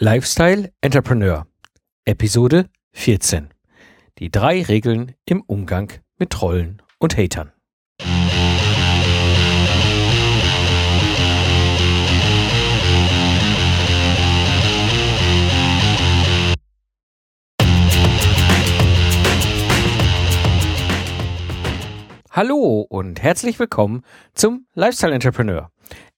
Lifestyle 0.00 0.72
Entrepreneur 0.80 1.46
Episode 2.04 2.68
14 2.94 3.50
Die 4.18 4.28
drei 4.28 4.60
Regeln 4.62 5.14
im 5.24 5.40
Umgang 5.42 5.92
mit 6.18 6.30
Trollen 6.30 6.82
und 6.98 7.16
Hatern. 7.16 7.52
Hallo 22.32 22.80
und 22.80 23.22
herzlich 23.22 23.60
willkommen 23.60 24.02
zum 24.32 24.66
Lifestyle 24.74 25.14
Entrepreneur. 25.14 25.70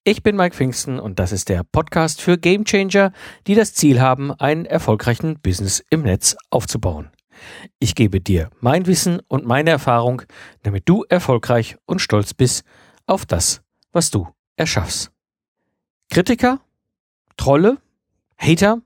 Ich 0.09 0.23
bin 0.23 0.37
Mike 0.37 0.55
Pfingsten 0.55 1.01
und 1.01 1.19
das 1.19 1.33
ist 1.33 1.49
der 1.49 1.65
Podcast 1.65 2.23
für 2.23 2.39
Gamechanger, 2.39 3.11
die 3.49 3.57
das 3.57 3.75
Ziel 3.75 4.01
haben, 4.01 4.31
einen 4.31 4.65
erfolgreichen 4.65 5.41
Business 5.41 5.85
im 5.91 6.03
Netz 6.03 6.37
aufzubauen. 6.49 7.11
Ich 7.81 7.97
gebe 7.97 8.21
dir 8.21 8.51
mein 8.61 8.87
Wissen 8.87 9.21
und 9.27 9.47
meine 9.47 9.71
Erfahrung, 9.71 10.23
damit 10.63 10.89
du 10.89 11.03
erfolgreich 11.09 11.77
und 11.87 11.99
stolz 11.99 12.35
bist 12.35 12.65
auf 13.07 13.27
das, 13.27 13.63
was 13.91 14.13
du 14.13 14.29
erschaffst. 14.55 15.11
Kritiker, 16.09 16.61
Trolle, 17.37 17.79
Hater, 18.39 18.83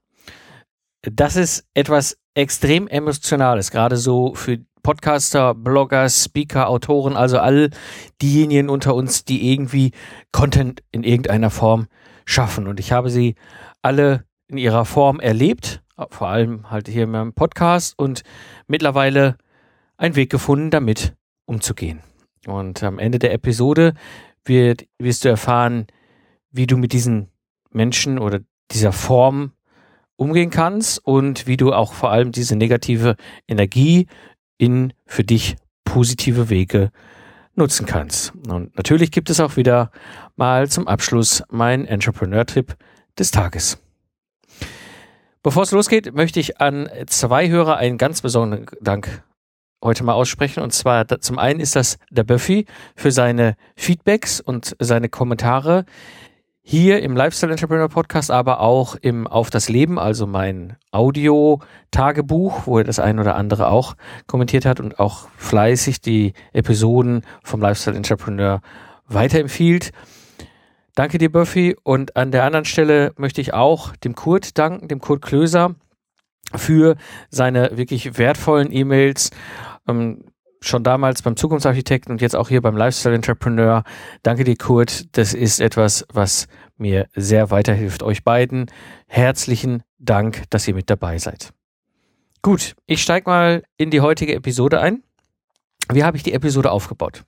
das 1.03 1.37
ist 1.37 1.67
etwas 1.75 2.17
extrem 2.33 2.89
Emotionales, 2.89 3.71
gerade 3.71 3.99
so 3.99 4.35
für 4.35 4.65
Podcaster, 4.91 5.55
Blogger, 5.55 6.09
Speaker, 6.09 6.69
Autoren, 6.69 7.17
also 7.17 7.39
all 7.39 7.71
diejenigen 8.21 8.69
unter 8.69 8.93
uns, 8.97 9.25
die 9.25 9.53
irgendwie 9.53 9.93
Content 10.33 10.83
in 10.91 11.05
irgendeiner 11.05 11.51
Form 11.51 11.87
schaffen. 12.25 12.67
Und 12.67 12.81
ich 12.81 12.91
habe 12.91 13.09
sie 13.09 13.37
alle 13.83 14.25
in 14.49 14.59
ihrer 14.59 14.85
Form 14.85 15.21
erlebt, 15.21 15.81
vor 16.09 16.27
allem 16.27 16.73
halt 16.73 16.89
hier 16.89 17.05
in 17.05 17.13
meinem 17.13 17.35
Podcast 17.35 17.97
und 17.97 18.25
mittlerweile 18.67 19.37
einen 19.97 20.17
Weg 20.17 20.29
gefunden, 20.29 20.71
damit 20.71 21.15
umzugehen. 21.47 22.01
Und 22.49 22.83
am 22.83 22.99
Ende 22.99 23.21
der 23.21 23.33
Episode 23.33 23.95
wird, 24.45 24.87
wirst 24.99 25.25
du 25.25 25.29
erfahren, 25.29 25.87
wie 26.51 26.67
du 26.67 26.77
mit 26.77 26.93
diesen 26.93 27.29
Menschen 27.71 28.19
oder 28.19 28.41
dieser 28.73 28.91
Form 28.91 29.53
umgehen 30.17 30.51
kannst 30.51 30.99
und 31.07 31.47
wie 31.47 31.57
du 31.57 31.73
auch 31.73 31.93
vor 31.93 32.11
allem 32.11 32.33
diese 32.33 32.57
negative 32.57 33.15
Energie 33.47 34.09
in 34.61 34.93
für 35.07 35.25
dich 35.25 35.57
positive 35.85 36.51
Wege 36.51 36.91
nutzen 37.55 37.87
kannst. 37.87 38.33
Und 38.49 38.77
natürlich 38.77 39.11
gibt 39.11 39.31
es 39.31 39.41
auch 39.41 39.57
wieder 39.57 39.91
mal 40.37 40.69
zum 40.69 40.87
Abschluss 40.87 41.43
mein 41.51 41.87
Entrepreneur-Tipp 41.87 42.77
des 43.19 43.31
Tages. 43.31 43.79
Bevor 45.43 45.63
es 45.63 45.73
losgeht, 45.73 46.15
möchte 46.15 46.39
ich 46.39 46.61
an 46.61 46.89
zwei 47.07 47.49
Hörer 47.49 47.79
einen 47.79 47.97
ganz 47.97 48.21
besonderen 48.21 48.67
Dank 48.81 49.25
heute 49.83 50.05
mal 50.05 50.13
aussprechen. 50.13 50.63
Und 50.63 50.73
zwar 50.73 51.09
zum 51.21 51.39
einen 51.39 51.61
ist 51.61 51.75
das 51.75 51.99
der 52.11 52.25
Buffy 52.25 52.67
für 52.95 53.11
seine 53.11 53.57
Feedbacks 53.77 54.41
und 54.41 54.77
seine 54.79 55.09
Kommentare 55.09 55.87
hier 56.71 57.03
im 57.03 57.17
Lifestyle 57.17 57.51
Entrepreneur 57.51 57.89
Podcast, 57.89 58.31
aber 58.31 58.61
auch 58.61 58.95
im 58.95 59.27
Auf 59.27 59.51
das 59.51 59.69
Leben, 59.69 59.99
also 59.99 60.29
mein 60.29 60.77
Audio-Tagebuch, 60.93 62.69
wo 62.69 62.79
er 62.79 62.85
das 62.85 63.01
ein 63.01 63.19
oder 63.19 63.35
andere 63.35 63.67
auch 63.67 63.97
kommentiert 64.29 64.65
hat 64.65 64.79
und 64.79 65.01
auch 65.01 65.27
fleißig 65.37 66.01
die 66.01 66.33
Episoden 66.53 67.23
vom 67.43 67.61
Lifestyle 67.61 67.97
Entrepreneur 67.97 68.61
weiterempfiehlt. 69.09 69.91
Danke 70.95 71.19
dir, 71.19 71.33
Buffy. 71.33 71.75
Und 71.83 72.15
an 72.15 72.31
der 72.31 72.45
anderen 72.45 72.67
Stelle 72.67 73.15
möchte 73.17 73.41
ich 73.41 73.53
auch 73.53 73.97
dem 73.97 74.15
Kurt 74.15 74.57
danken, 74.57 74.87
dem 74.87 75.01
Kurt 75.01 75.23
Klöser, 75.23 75.75
für 76.55 76.95
seine 77.31 77.77
wirklich 77.79 78.17
wertvollen 78.17 78.71
E-Mails. 78.71 79.33
Ähm, 79.89 80.23
schon 80.63 80.85
damals 80.85 81.23
beim 81.23 81.37
Zukunftsarchitekten 81.37 82.13
und 82.13 82.21
jetzt 82.21 82.37
auch 82.37 82.49
hier 82.49 82.61
beim 82.61 82.77
Lifestyle 82.77 83.15
Entrepreneur. 83.15 83.83
Danke 84.23 84.45
dir, 84.45 84.57
Kurt. 84.57 85.17
Das 85.17 85.35
ist 85.35 85.61
etwas, 85.61 86.07
was 86.13 86.47
mir 86.77 87.09
sehr 87.15 87.51
weiterhilft. 87.51 88.03
Euch 88.03 88.25
beiden 88.25 88.67
herzlichen 89.07 89.83
Dank, 89.99 90.45
dass 90.51 90.69
ihr 90.69 90.75
mit 90.75 90.91
dabei 90.91 91.19
seid. 91.19 91.53
Gut, 92.43 92.75
ich 92.87 93.03
steige 93.03 93.29
mal 93.29 93.63
in 93.77 93.91
die 93.91 94.01
heutige 94.01 94.35
Episode 94.35 94.81
ein. 94.81 95.03
Wie 95.93 96.05
habe 96.05 96.17
ich 96.17 96.23
die 96.23 96.33
Episode 96.33 96.71
aufgebaut? 96.71 97.25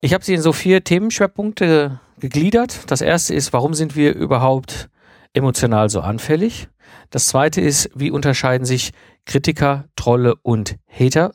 Ich 0.00 0.14
habe 0.14 0.24
sie 0.24 0.34
in 0.34 0.40
so 0.40 0.52
vier 0.52 0.82
Themenschwerpunkte 0.82 2.00
gegliedert. 2.18 2.90
Das 2.90 3.02
erste 3.02 3.34
ist, 3.34 3.52
warum 3.52 3.74
sind 3.74 3.96
wir 3.96 4.14
überhaupt 4.14 4.88
emotional 5.32 5.90
so 5.90 6.00
anfällig? 6.00 6.68
Das 7.10 7.28
zweite 7.28 7.60
ist, 7.60 7.90
wie 7.94 8.10
unterscheiden 8.10 8.64
sich 8.64 8.92
Kritiker, 9.26 9.84
Trolle 9.96 10.34
und 10.42 10.76
Hater 10.88 11.32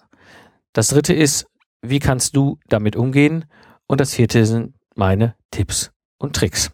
das 0.76 0.90
dritte 0.90 1.14
ist, 1.14 1.48
wie 1.82 2.00
kannst 2.00 2.36
du 2.36 2.60
damit 2.68 2.98
umgehen? 2.98 3.46
Und 3.88 4.02
das 4.02 4.14
vierte 4.14 4.46
sind 4.46 4.76
meine 4.94 5.36
Tipps 5.50 5.92
und 6.18 6.36
Tricks. 6.36 6.70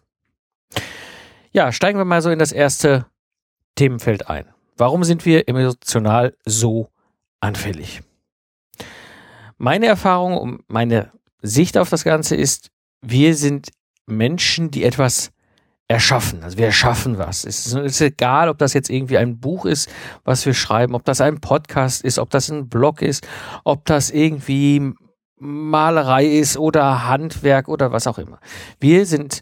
Ja, 1.51 1.71
steigen 1.71 1.99
wir 1.99 2.05
mal 2.05 2.21
so 2.21 2.31
in 2.31 2.39
das 2.39 2.51
erste 2.51 3.05
Themenfeld 3.75 4.27
ein. 4.27 4.45
Warum 4.75 5.03
sind 5.03 5.25
wir 5.25 5.47
emotional 5.47 6.35
so 6.45 6.89
anfällig? 7.41 8.01
Meine 9.57 9.85
Erfahrung 9.85 10.35
und 10.35 10.67
meine 10.67 11.11
Sicht 11.43 11.77
auf 11.77 11.91
das 11.91 12.03
Ganze 12.03 12.35
ist, 12.35 12.71
wir 13.01 13.35
sind 13.35 13.69
Menschen, 14.07 14.71
die 14.71 14.83
etwas 14.83 15.31
erschaffen. 15.91 16.43
Also 16.43 16.57
wir 16.57 16.67
erschaffen 16.67 17.17
was. 17.17 17.43
Es 17.43 17.73
ist, 17.73 18.01
egal, 18.01 18.49
ob 18.49 18.57
das 18.57 18.73
jetzt 18.73 18.89
irgendwie 18.89 19.17
ein 19.17 19.39
Buch 19.39 19.65
ist, 19.65 19.89
was 20.23 20.45
wir 20.45 20.53
schreiben, 20.53 20.95
ob 20.95 21.03
das 21.05 21.21
ein 21.21 21.39
Podcast 21.39 22.03
ist, 22.03 22.17
ob 22.17 22.29
das 22.29 22.49
ein 22.49 22.69
Blog 22.69 23.01
ist, 23.01 23.27
ob 23.63 23.85
das 23.85 24.09
irgendwie 24.09 24.93
Malerei 25.37 26.25
ist 26.25 26.57
oder 26.57 27.07
Handwerk 27.07 27.67
oder 27.67 27.91
was 27.91 28.07
auch 28.07 28.17
immer. 28.17 28.39
Wir 28.79 29.05
sind 29.05 29.41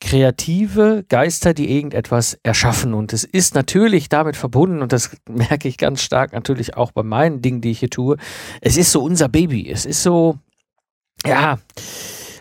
kreative 0.00 1.04
Geister, 1.08 1.54
die 1.54 1.76
irgendetwas 1.76 2.38
erschaffen. 2.42 2.94
Und 2.94 3.12
es 3.12 3.24
ist 3.24 3.54
natürlich 3.54 4.08
damit 4.08 4.36
verbunden, 4.36 4.80
und 4.80 4.92
das 4.92 5.10
merke 5.28 5.68
ich 5.68 5.76
ganz 5.76 6.02
stark 6.02 6.32
natürlich 6.32 6.76
auch 6.76 6.92
bei 6.92 7.02
meinen 7.02 7.42
Dingen, 7.42 7.60
die 7.60 7.72
ich 7.72 7.80
hier 7.80 7.90
tue. 7.90 8.16
Es 8.60 8.76
ist 8.76 8.92
so 8.92 9.02
unser 9.02 9.28
Baby. 9.28 9.70
Es 9.70 9.84
ist 9.84 10.02
so, 10.02 10.38
ja, 11.26 11.58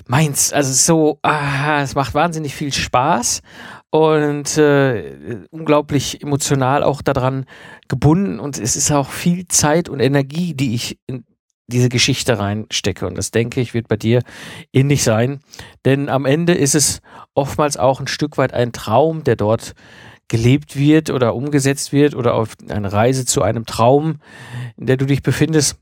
meins. 0.09 0.53
Also 0.53 0.73
so, 0.73 1.19
ah, 1.21 1.81
es 1.81 1.95
macht 1.95 2.13
wahnsinnig 2.13 2.55
viel 2.55 2.73
Spaß 2.73 3.41
und 3.89 4.57
äh, 4.57 5.45
unglaublich 5.51 6.21
emotional 6.21 6.83
auch 6.83 7.01
daran 7.01 7.45
gebunden 7.87 8.39
und 8.39 8.57
es 8.57 8.75
ist 8.75 8.91
auch 8.91 9.09
viel 9.09 9.47
Zeit 9.47 9.89
und 9.89 9.99
Energie, 9.99 10.53
die 10.53 10.75
ich 10.75 10.99
in 11.07 11.25
diese 11.67 11.89
Geschichte 11.89 12.39
reinstecke 12.39 13.05
und 13.05 13.17
das 13.17 13.31
denke 13.31 13.59
ich 13.59 13.73
wird 13.73 13.87
bei 13.87 13.97
dir 13.97 14.23
ähnlich 14.71 15.03
sein, 15.03 15.39
denn 15.83 16.07
am 16.07 16.25
Ende 16.25 16.53
ist 16.53 16.75
es 16.75 17.01
oftmals 17.33 17.75
auch 17.77 17.99
ein 17.99 18.07
Stück 18.07 18.37
weit 18.37 18.53
ein 18.53 18.71
Traum, 18.71 19.23
der 19.23 19.35
dort 19.35 19.73
gelebt 20.29 20.77
wird 20.77 21.09
oder 21.09 21.35
umgesetzt 21.35 21.93
wird 21.93 22.15
oder 22.15 22.35
auf 22.35 22.55
eine 22.69 22.91
Reise 22.91 23.25
zu 23.25 23.41
einem 23.41 23.65
Traum, 23.65 24.19
in 24.77 24.85
der 24.85 24.97
du 24.97 25.05
dich 25.05 25.21
befindest 25.21 25.77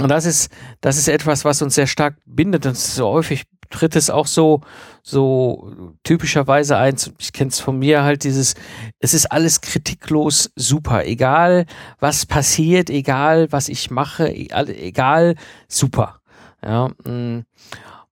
und 0.00 0.08
das 0.08 0.24
ist, 0.24 0.50
das 0.80 0.96
ist 0.96 1.08
etwas, 1.08 1.44
was 1.44 1.62
uns 1.62 1.76
sehr 1.76 1.86
stark 1.86 2.16
bindet. 2.26 2.66
Und 2.66 2.76
so 2.76 3.08
häufig 3.08 3.44
tritt 3.70 3.96
es 3.96 4.10
auch 4.10 4.26
so, 4.26 4.60
so 5.02 5.72
typischerweise 6.02 6.76
ein. 6.76 6.96
Ich 7.18 7.32
kenne 7.32 7.50
es 7.50 7.60
von 7.60 7.78
mir 7.78 8.02
halt 8.02 8.24
dieses, 8.24 8.54
es 8.98 9.14
ist 9.14 9.26
alles 9.26 9.60
kritiklos 9.60 10.50
super. 10.56 11.06
Egal, 11.06 11.66
was 12.00 12.26
passiert, 12.26 12.90
egal, 12.90 13.52
was 13.52 13.68
ich 13.68 13.90
mache, 13.90 14.34
egal, 14.34 14.68
egal 14.70 15.34
super. 15.68 16.20
Ja, 16.62 16.88
mm. 17.04 17.44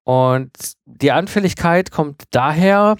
Und 0.05 0.51
die 0.85 1.11
Anfälligkeit 1.11 1.91
kommt 1.91 2.23
daher, 2.31 2.97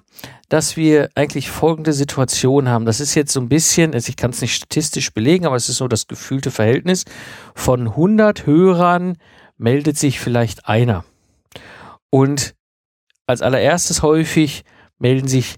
dass 0.47 0.77
wir 0.77 1.09
eigentlich 1.15 1.49
folgende 1.49 1.91
Situation 1.91 2.69
haben. 2.69 2.85
Das 2.85 3.01
ist 3.01 3.15
jetzt 3.15 3.33
so 3.33 3.41
ein 3.41 3.49
bisschen, 3.49 3.93
also 3.93 4.09
ich 4.09 4.15
kann 4.15 4.31
es 4.31 4.41
nicht 4.41 4.55
statistisch 4.55 5.13
belegen, 5.13 5.45
aber 5.45 5.57
es 5.57 5.67
ist 5.67 5.77
so 5.77 5.87
das 5.87 6.07
gefühlte 6.07 6.49
Verhältnis. 6.49 7.03
Von 7.55 7.89
100 7.89 8.45
Hörern 8.45 9.17
meldet 9.57 9.97
sich 9.97 10.19
vielleicht 10.19 10.67
einer. 10.67 11.03
Und 12.09 12.55
als 13.27 13.41
allererstes 13.41 14.01
häufig 14.01 14.63
melden 14.97 15.27
sich 15.27 15.55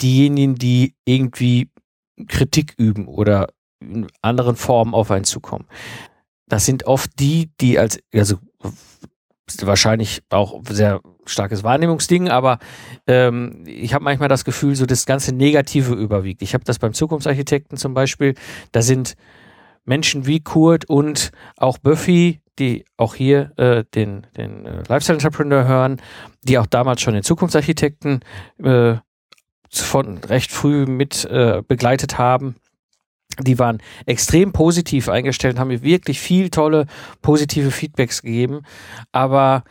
diejenigen, 0.00 0.56
die 0.56 0.94
irgendwie 1.04 1.70
Kritik 2.26 2.74
üben 2.78 3.06
oder 3.06 3.48
in 3.80 4.08
anderen 4.22 4.56
Formen 4.56 4.94
auf 4.94 5.10
einen 5.10 5.24
zukommen. 5.24 5.66
Das 6.48 6.66
sind 6.66 6.84
oft 6.84 7.10
die, 7.20 7.50
die 7.60 7.78
als, 7.78 8.00
also 8.12 8.38
wahrscheinlich 9.66 10.22
auch 10.30 10.60
sehr 10.68 11.00
starkes 11.26 11.62
Wahrnehmungsding, 11.62 12.28
aber 12.28 12.58
ähm, 13.06 13.64
ich 13.66 13.94
habe 13.94 14.04
manchmal 14.04 14.28
das 14.28 14.44
Gefühl, 14.44 14.74
so 14.74 14.86
das 14.86 15.06
ganze 15.06 15.34
Negative 15.34 15.94
überwiegt. 15.94 16.42
Ich 16.42 16.54
habe 16.54 16.64
das 16.64 16.78
beim 16.78 16.92
Zukunftsarchitekten 16.92 17.78
zum 17.78 17.94
Beispiel, 17.94 18.34
da 18.72 18.82
sind 18.82 19.14
Menschen 19.84 20.26
wie 20.26 20.40
Kurt 20.40 20.88
und 20.88 21.30
auch 21.56 21.78
Buffy, 21.78 22.40
die 22.58 22.84
auch 22.96 23.14
hier 23.14 23.52
äh, 23.56 23.84
den, 23.94 24.26
den 24.36 24.66
äh, 24.66 24.82
Lifestyle 24.88 25.16
Entrepreneur 25.16 25.66
hören, 25.66 26.00
die 26.42 26.58
auch 26.58 26.66
damals 26.66 27.00
schon 27.00 27.14
den 27.14 27.22
Zukunftsarchitekten 27.22 28.20
äh, 28.62 28.96
von 29.72 30.18
recht 30.18 30.50
früh 30.50 30.84
mit 30.84 31.24
äh, 31.24 31.62
begleitet 31.66 32.18
haben, 32.18 32.56
die 33.38 33.58
waren 33.58 33.78
extrem 34.06 34.52
positiv 34.52 35.08
eingestellt, 35.08 35.58
haben 35.58 35.68
mir 35.68 35.82
wirklich 35.82 36.20
viel 36.20 36.50
tolle 36.50 36.86
positive 37.22 37.70
Feedbacks 37.70 38.22
gegeben. 38.22 38.62
Aber 39.12 39.64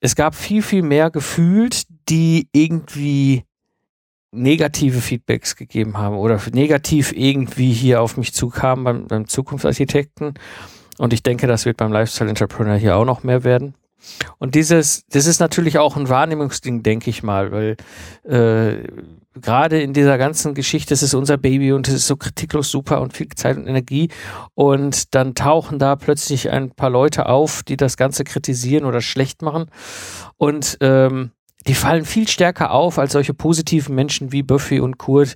es 0.00 0.14
gab 0.14 0.34
viel, 0.34 0.62
viel 0.62 0.82
mehr 0.82 1.10
gefühlt, 1.10 1.84
die 2.08 2.48
irgendwie 2.52 3.44
negative 4.32 5.00
Feedbacks 5.00 5.56
gegeben 5.56 5.98
haben 5.98 6.16
oder 6.16 6.40
negativ 6.52 7.12
irgendwie 7.12 7.72
hier 7.72 8.02
auf 8.02 8.16
mich 8.16 8.34
zukamen 8.34 8.84
beim, 8.84 9.06
beim 9.06 9.28
Zukunftsarchitekten. 9.28 10.34
Und 10.98 11.12
ich 11.12 11.22
denke, 11.22 11.46
das 11.46 11.64
wird 11.64 11.78
beim 11.78 11.92
Lifestyle 11.92 12.30
Entrepreneur 12.30 12.76
hier 12.76 12.96
auch 12.96 13.04
noch 13.04 13.22
mehr 13.22 13.44
werden. 13.44 13.74
Und 14.38 14.54
dieses, 14.54 15.04
das 15.08 15.26
ist 15.26 15.40
natürlich 15.40 15.78
auch 15.78 15.96
ein 15.96 16.08
Wahrnehmungsding, 16.08 16.82
denke 16.82 17.10
ich 17.10 17.22
mal, 17.22 17.52
weil 17.52 17.76
äh, 18.24 18.86
gerade 19.40 19.80
in 19.80 19.92
dieser 19.92 20.18
ganzen 20.18 20.54
Geschichte, 20.54 20.94
es 20.94 21.02
ist 21.02 21.14
unser 21.14 21.36
Baby 21.36 21.72
und 21.72 21.88
es 21.88 21.94
ist 21.94 22.06
so 22.06 22.16
kritiklos 22.16 22.70
super 22.70 23.00
und 23.00 23.12
viel 23.12 23.28
Zeit 23.30 23.56
und 23.56 23.66
Energie. 23.66 24.08
Und 24.54 25.14
dann 25.14 25.34
tauchen 25.34 25.78
da 25.78 25.96
plötzlich 25.96 26.50
ein 26.50 26.70
paar 26.70 26.90
Leute 26.90 27.26
auf, 27.26 27.62
die 27.62 27.76
das 27.76 27.96
Ganze 27.96 28.24
kritisieren 28.24 28.84
oder 28.84 29.00
schlecht 29.00 29.42
machen. 29.42 29.66
Und 30.36 30.78
ähm, 30.80 31.30
die 31.66 31.74
fallen 31.74 32.04
viel 32.04 32.28
stärker 32.28 32.70
auf 32.70 32.98
als 32.98 33.12
solche 33.12 33.34
positiven 33.34 33.94
Menschen 33.94 34.32
wie 34.32 34.42
Buffy 34.42 34.80
und 34.80 34.98
Kurt, 34.98 35.34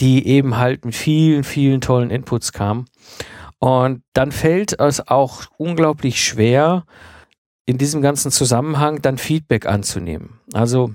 die 0.00 0.26
eben 0.26 0.56
halt 0.56 0.84
mit 0.84 0.94
vielen, 0.94 1.44
vielen 1.44 1.80
tollen 1.80 2.10
Inputs 2.10 2.52
kamen. 2.52 2.86
Und 3.58 4.02
dann 4.12 4.32
fällt 4.32 4.78
es 4.78 5.06
auch 5.06 5.42
unglaublich 5.58 6.22
schwer, 6.22 6.84
in 7.66 7.78
diesem 7.78 8.00
ganzen 8.00 8.30
Zusammenhang 8.30 9.02
dann 9.02 9.18
Feedback 9.18 9.66
anzunehmen. 9.66 10.40
Also 10.52 10.94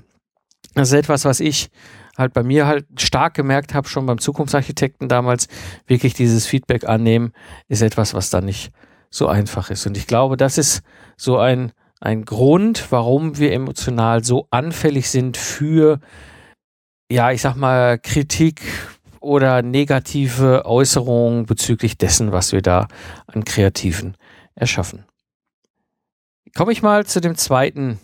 das 0.74 0.90
ist 0.90 0.94
etwas, 0.94 1.26
was 1.26 1.40
ich 1.42 1.70
halt 2.18 2.34
bei 2.34 2.44
mir 2.44 2.66
halt 2.66 2.86
stark 2.98 3.34
gemerkt 3.34 3.74
habe, 3.74 3.88
schon 3.88 4.06
beim 4.06 4.20
Zukunftsarchitekten 4.20 5.10
damals, 5.10 5.48
wirklich 5.86 6.14
dieses 6.14 6.46
Feedback 6.46 6.88
annehmen, 6.88 7.34
ist 7.68 7.82
etwas, 7.82 8.14
was 8.14 8.30
dann 8.30 8.46
nicht 8.46 8.72
so 9.10 9.28
einfach 9.28 9.70
ist. 9.70 9.86
Und 9.86 9.98
ich 9.98 10.08
glaube, 10.08 10.38
das 10.38 10.58
ist 10.58 10.82
so 11.18 11.38
ein, 11.38 11.74
ein 12.00 12.24
Grund, 12.24 12.92
warum 12.92 13.38
wir 13.38 13.52
emotional 13.52 14.24
so 14.24 14.48
anfällig 14.50 15.10
sind 15.10 15.38
für, 15.38 16.00
ja, 17.12 17.32
ich 17.32 17.42
sag 17.42 17.56
mal, 17.56 18.00
Kritik 18.00 18.62
oder 19.20 19.62
negative 19.62 20.66
Äußerungen 20.66 21.46
bezüglich 21.46 21.98
dessen, 21.98 22.32
was 22.32 22.54
wir 22.54 22.62
da 22.62 22.88
an 23.28 23.44
Kreativen 23.44 24.16
erschaffen. 24.56 25.06
Komme 26.56 26.72
ich 26.72 26.82
mal 26.82 27.06
zu 27.06 27.22
dem 27.22 27.36
zweiten 27.36 28.00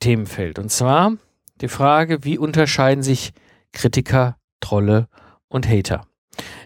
Themenfeld. 0.00 0.58
Und 0.58 0.70
zwar 0.70 1.16
die 1.60 1.68
Frage, 1.68 2.22
wie 2.24 2.38
unterscheiden 2.38 3.02
sich 3.02 3.32
Kritiker, 3.72 4.36
Trolle 4.60 5.08
und 5.48 5.68
Hater? 5.68 6.06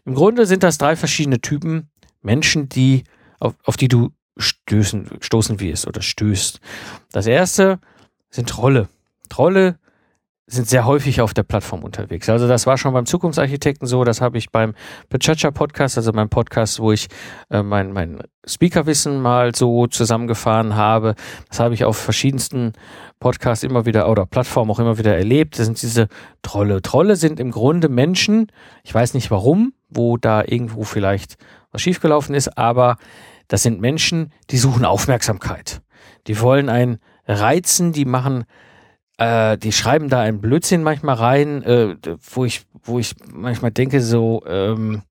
Im 0.05 0.15
Grunde 0.15 0.47
sind 0.47 0.63
das 0.63 0.79
drei 0.79 0.97
verschiedene 0.97 1.41
Typen 1.41 1.91
Menschen, 2.23 2.69
die, 2.69 3.05
auf, 3.39 3.55
auf 3.65 3.77
die 3.77 3.89
du 3.89 4.11
stößen, 4.37 5.19
stoßen 5.21 5.61
wirst 5.61 5.87
oder 5.87 6.03
stößt. 6.03 6.61
Das 7.13 7.27
erste 7.27 7.79
sind 8.31 8.49
Trolle. 8.49 8.89
Trolle 9.29 9.79
sind 10.51 10.69
sehr 10.69 10.85
häufig 10.85 11.21
auf 11.21 11.35
der 11.35 11.43
Plattform 11.43 11.85
unterwegs. 11.85 12.29
Also 12.29 12.49
das 12.49 12.67
war 12.67 12.77
schon 12.77 12.93
beim 12.93 13.07
Zukunftsarchitekten 13.07 13.87
so, 13.87 14.05
das 14.05 14.21
habe 14.21 14.39
ich 14.39 14.51
beim 14.51 14.75
Pachacha 15.09 15.51
Podcast, 15.51 15.97
also 15.97 16.13
meinem 16.13 16.29
Podcast, 16.29 16.81
wo 16.81 16.93
ich 16.93 17.09
äh, 17.51 17.63
mein, 17.63 17.93
mein 17.93 18.19
Speakerwissen 18.47 19.21
mal 19.21 19.55
so 19.55 19.87
zusammengefahren 19.87 20.75
habe. 20.75 21.15
Das 21.49 21.61
habe 21.61 21.75
ich 21.75 21.85
auf 21.85 21.97
verschiedensten 21.97 22.73
Podcasts 23.21 23.65
immer 23.65 23.87
wieder 23.87 24.09
oder 24.09 24.27
Plattformen 24.27 24.71
auch 24.71 24.81
immer 24.81 24.99
wieder 24.99 25.17
erlebt. 25.17 25.59
Das 25.59 25.67
sind 25.67 25.81
diese 25.81 26.09
Trolle. 26.43 26.83
Trolle 26.83 27.17
sind 27.17 27.39
im 27.39 27.51
Grunde 27.51 27.89
Menschen, 27.89 28.51
ich 28.83 28.95
weiß 28.95 29.15
nicht 29.15 29.31
warum, 29.31 29.73
wo 29.89 30.17
da 30.17 30.43
irgendwo 30.43 30.85
vielleicht 30.85 31.37
was 31.73 31.83
schiefgelaufen 31.83 32.35
ist, 32.35 32.59
aber 32.59 32.97
das 33.49 33.63
sind 33.63 33.81
Menschen, 33.81 34.33
die 34.51 34.59
suchen 34.59 34.85
Aufmerksamkeit. 34.85 35.83
Die 36.27 36.41
wollen 36.41 36.69
einen 36.69 36.99
reizen, 37.27 37.93
die 37.93 38.05
machen 38.05 38.45
äh, 39.21 39.59
die 39.59 39.71
schreiben 39.71 40.09
da 40.09 40.21
einen 40.21 40.41
Blödsinn 40.41 40.83
manchmal 40.83 41.17
rein, 41.17 41.63
äh, 41.63 41.95
wo 42.33 42.47
ich, 42.47 42.63
wo 42.83 42.99
ich 42.99 43.15
manchmal 43.31 43.71
denke, 43.71 44.01
so, 44.01 44.43
ähm, 44.47 45.03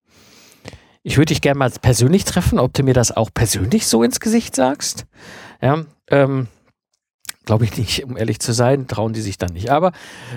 ich 1.04 1.18
würde 1.18 1.28
dich 1.28 1.42
gerne 1.42 1.60
mal 1.60 1.70
persönlich 1.70 2.26
treffen, 2.26 2.58
ob 2.58 2.74
du 2.74 2.82
mir 2.82 2.96
das 2.96 3.16
auch 3.16 3.30
persönlich 3.32 3.86
so 3.86 4.02
ins 4.02 4.20
Gesicht 4.20 4.56
sagst. 4.56 5.06
Ja, 5.62 5.86
ähm, 6.10 6.48
glaube 7.46 7.66
ich 7.66 7.78
nicht, 7.78 8.04
um 8.04 8.18
ehrlich 8.18 8.40
zu 8.40 8.52
sein, 8.52 8.88
trauen 8.88 9.14
die 9.14 9.22
sich 9.22 9.38
dann 9.38 9.54
nicht. 9.54 9.70
Aber 9.70 9.92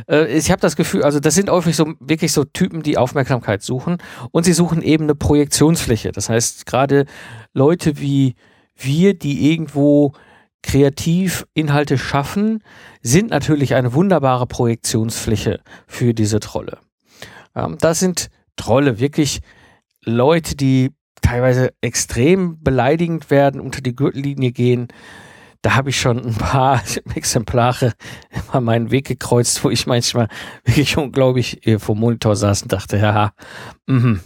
äh, 0.06 0.26
ich 0.26 0.50
habe 0.50 0.60
das 0.60 0.76
Gefühl, 0.76 1.02
also 1.02 1.19
das 1.19 1.34
sind 1.34 1.48
häufig 1.48 1.74
so 1.74 1.94
wirklich 1.98 2.32
so 2.32 2.44
Typen, 2.44 2.82
die 2.82 2.98
Aufmerksamkeit 2.98 3.62
suchen 3.62 3.96
und 4.32 4.44
sie 4.44 4.52
suchen 4.52 4.82
eben 4.82 5.04
eine 5.04 5.14
Projektionsfläche. 5.14 6.12
Das 6.12 6.28
heißt, 6.28 6.66
gerade 6.66 7.06
Leute 7.54 7.98
wie 7.98 8.34
wir, 8.76 9.14
die 9.14 9.50
irgendwo 9.50 10.12
kreativ 10.62 11.47
Inhalte 11.55 11.99
schaffen, 11.99 12.62
sind 13.03 13.31
natürlich 13.31 13.75
eine 13.75 13.94
wunderbare 13.94 14.47
Projektionsfläche 14.47 15.61
für 15.87 16.14
diese 16.14 16.41
Trolle. 16.41 16.79
Ähm, 17.55 17.76
das 17.81 18.00
sind 18.00 18.29
Trolle, 18.56 18.99
wirklich 18.99 19.41
Leute, 20.05 20.56
die 20.56 20.91
teilweise 21.20 21.73
extrem 21.81 22.62
beleidigend 22.62 23.31
werden, 23.31 23.61
unter 23.61 23.81
die 23.81 23.94
Gürtellinie 23.94 24.53
gehen. 24.53 24.88
Da 25.62 25.76
habe 25.76 25.91
ich 25.91 26.00
schon 26.00 26.19
ein 26.19 26.35
paar 26.35 26.82
Exemplare 27.15 27.93
immer 28.31 28.61
meinen 28.61 28.91
Weg 28.91 29.06
gekreuzt, 29.06 29.62
wo 29.65 29.70
ich 29.70 29.87
manchmal 29.87 30.29
wirklich 30.65 30.97
unglaublich 30.97 31.61
vor 31.79 31.94
Monitor 31.94 32.37
saß 32.37 32.62
und 32.62 32.73
dachte, 32.73 32.99
ja, 32.99 33.32
mh, 33.87 34.20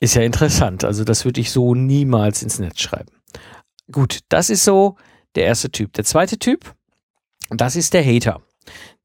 ist 0.00 0.14
ja 0.14 0.22
interessant. 0.22 0.84
Also 0.84 1.04
das 1.04 1.24
würde 1.24 1.40
ich 1.40 1.50
so 1.50 1.74
niemals 1.74 2.42
ins 2.42 2.58
Netz 2.58 2.80
schreiben. 2.80 3.12
Gut, 3.90 4.20
das 4.28 4.50
ist 4.50 4.64
so 4.64 4.96
der 5.36 5.44
erste 5.44 5.70
Typ. 5.70 5.92
Der 5.92 6.04
zweite 6.04 6.38
Typ, 6.38 6.74
das 7.50 7.76
ist 7.76 7.94
der 7.94 8.04
Hater. 8.04 8.42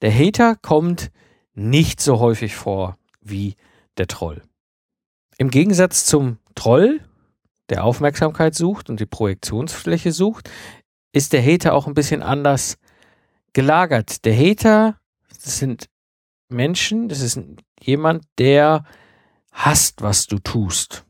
Der 0.01 0.13
Hater 0.13 0.55
kommt 0.55 1.11
nicht 1.53 2.01
so 2.01 2.19
häufig 2.19 2.55
vor 2.55 2.97
wie 3.21 3.55
der 3.97 4.07
Troll. 4.07 4.41
Im 5.37 5.49
Gegensatz 5.49 6.05
zum 6.05 6.37
Troll, 6.55 7.01
der 7.69 7.83
Aufmerksamkeit 7.83 8.55
sucht 8.55 8.89
und 8.89 8.99
die 8.99 9.05
Projektionsfläche 9.05 10.11
sucht, 10.11 10.49
ist 11.13 11.33
der 11.33 11.43
Hater 11.43 11.73
auch 11.73 11.87
ein 11.87 11.93
bisschen 11.93 12.23
anders 12.23 12.77
gelagert. 13.53 14.25
Der 14.25 14.35
Hater, 14.35 14.99
das 15.29 15.59
sind 15.59 15.89
Menschen, 16.49 17.09
das 17.09 17.21
ist 17.21 17.39
jemand, 17.81 18.25
der 18.37 18.85
hasst, 19.51 20.01
was 20.01 20.27
du 20.27 20.39
tust. 20.39 21.05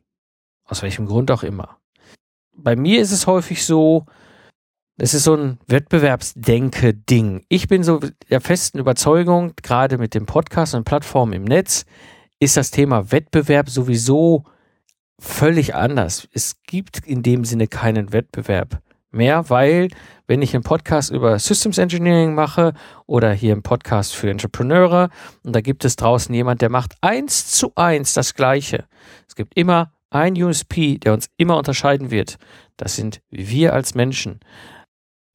Aus 0.65 0.81
welchem 0.81 1.05
Grund 1.05 1.31
auch 1.31 1.43
immer. 1.43 1.77
Bei 2.55 2.75
mir 2.75 3.01
ist 3.01 3.11
es 3.11 3.27
häufig 3.27 3.65
so, 3.65 4.05
es 4.97 5.13
ist 5.13 5.23
so 5.23 5.35
ein 5.35 5.57
Wettbewerbsdenke-Ding. 5.67 7.45
Ich 7.49 7.67
bin 7.67 7.83
so 7.83 7.99
der 8.29 8.41
festen 8.41 8.79
Überzeugung, 8.79 9.53
gerade 9.61 9.97
mit 9.97 10.13
dem 10.13 10.25
Podcast 10.25 10.75
und 10.75 10.83
Plattformen 10.83 11.33
im 11.33 11.43
Netz, 11.43 11.85
ist 12.39 12.57
das 12.57 12.71
Thema 12.71 13.11
Wettbewerb 13.11 13.69
sowieso 13.69 14.43
völlig 15.19 15.75
anders. 15.75 16.27
Es 16.33 16.61
gibt 16.63 16.99
in 17.05 17.23
dem 17.23 17.45
Sinne 17.45 17.67
keinen 17.67 18.11
Wettbewerb 18.11 18.81
mehr, 19.11 19.49
weil 19.49 19.89
wenn 20.27 20.41
ich 20.41 20.53
einen 20.53 20.63
Podcast 20.63 21.11
über 21.11 21.37
Systems 21.37 21.77
Engineering 21.77 22.33
mache 22.33 22.73
oder 23.05 23.31
hier 23.31 23.53
einen 23.53 23.63
Podcast 23.63 24.15
für 24.15 24.29
Entrepreneure 24.29 25.09
und 25.43 25.55
da 25.55 25.61
gibt 25.61 25.85
es 25.85 25.95
draußen 25.95 26.33
jemand, 26.33 26.61
der 26.61 26.69
macht 26.69 26.95
eins 27.01 27.51
zu 27.51 27.73
eins 27.75 28.13
das 28.13 28.33
Gleiche. 28.33 28.85
Es 29.27 29.35
gibt 29.35 29.55
immer 29.55 29.93
ein 30.09 30.41
USP, 30.41 30.97
der 30.97 31.13
uns 31.13 31.29
immer 31.37 31.57
unterscheiden 31.57 32.11
wird. 32.11 32.37
Das 32.77 32.95
sind 32.95 33.21
wir 33.29 33.73
als 33.73 33.95
Menschen 33.95 34.39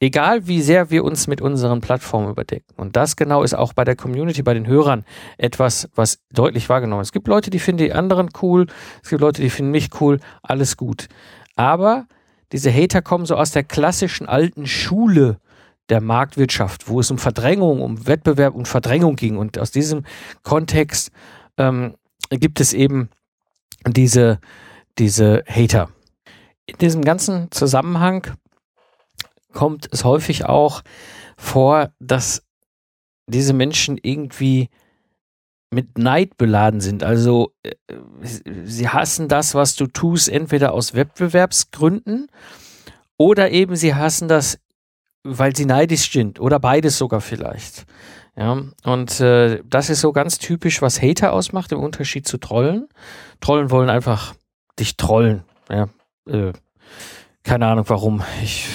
egal 0.01 0.47
wie 0.47 0.61
sehr 0.61 0.91
wir 0.91 1.05
uns 1.05 1.27
mit 1.27 1.41
unseren 1.41 1.81
Plattformen 1.81 2.31
überdecken. 2.31 2.75
Und 2.77 2.97
das 2.97 3.17
genau 3.17 3.43
ist 3.43 3.55
auch 3.55 3.73
bei 3.73 3.85
der 3.85 3.97
Community, 3.97 4.43
bei 4.43 4.55
den 4.55 4.67
Hörern 4.67 5.05
etwas, 5.39 5.89
was 5.95 6.19
deutlich 6.33 6.69
wahrgenommen 6.69 7.03
ist. 7.03 7.09
Es 7.09 7.13
gibt 7.13 7.29
Leute, 7.29 7.51
die 7.51 7.59
finden 7.59 7.85
die 7.85 7.93
anderen 7.93 8.29
cool, 8.43 8.67
es 9.03 9.11
gibt 9.11 9.23
Leute, 9.23 9.43
die 9.43 9.51
finden 9.51 9.71
mich 9.71 10.01
cool, 10.01 10.21
alles 10.43 10.77
gut. 10.77 11.09
Aber 11.57 12.07
diese 12.53 12.73
Hater 12.73 13.03
kommen 13.03 13.27
so 13.27 13.37
aus 13.37 13.51
der 13.51 13.65
klassischen 13.65 14.29
alten 14.29 14.67
Schule 14.67 15.39
der 15.89 16.01
Marktwirtschaft, 16.01 16.89
wo 16.89 17.01
es 17.01 17.11
um 17.11 17.19
Verdrängung, 17.19 17.81
um 17.81 18.07
Wettbewerb 18.07 18.55
und 18.55 18.69
Verdrängung 18.69 19.17
ging. 19.17 19.37
Und 19.37 19.59
aus 19.59 19.71
diesem 19.71 20.05
Kontext 20.43 21.11
ähm, 21.59 21.95
gibt 22.31 22.61
es 22.61 22.73
eben 22.73 23.09
diese, 23.87 24.41
diese 24.99 25.45
Hater. 25.49 25.89
In 26.67 26.79
diesem 26.79 27.03
ganzen 27.03 27.51
Zusammenhang 27.53 28.27
kommt 29.57 29.89
es 29.91 30.05
häufig 30.05 30.45
auch 30.45 30.83
vor, 31.39 31.91
dass 31.99 32.43
diese 33.27 33.55
Menschen 33.55 33.99
irgendwie 34.01 34.69
mit 35.71 35.97
Neid 35.99 36.37
beladen 36.37 36.81
sind. 36.81 37.03
Also 37.03 37.55
äh, 37.63 37.73
sie 38.65 38.89
hassen 38.89 39.29
das, 39.29 39.55
was 39.55 39.75
du 39.75 39.87
tust, 39.87 40.29
entweder 40.29 40.75
aus 40.75 40.95
Wettbewerbsgründen 40.95 42.29
oder 43.17 43.51
eben 43.51 43.77
sie 43.77 43.95
hassen 43.95 44.29
das, 44.29 44.61
weil 45.25 45.57
sie 45.57 45.65
neidisch 45.65 46.13
sind 46.13 46.39
oder 46.39 46.61
beides 46.61 46.99
sogar 46.99 47.23
vielleicht. 47.23 47.87
Ja, 48.37 48.63
und 48.85 49.21
äh, 49.21 49.63
das 49.65 49.89
ist 49.89 50.03
so 50.03 50.13
ganz 50.13 50.39
typisch, 50.39 50.83
was 50.83 51.01
Hater 51.01 51.33
ausmacht, 51.33 51.73
im 51.73 51.81
Unterschied 51.81 52.29
zu 52.29 52.37
Trollen. 52.37 52.89
Trollen 53.41 53.71
wollen 53.71 53.89
einfach 53.89 54.35
dich 54.79 54.99
trollen. 54.99 55.45
Ja, 55.71 55.89
äh, 56.29 56.53
keine 57.43 57.67
Ahnung 57.69 57.87
warum. 57.89 58.23
Ich 58.43 58.69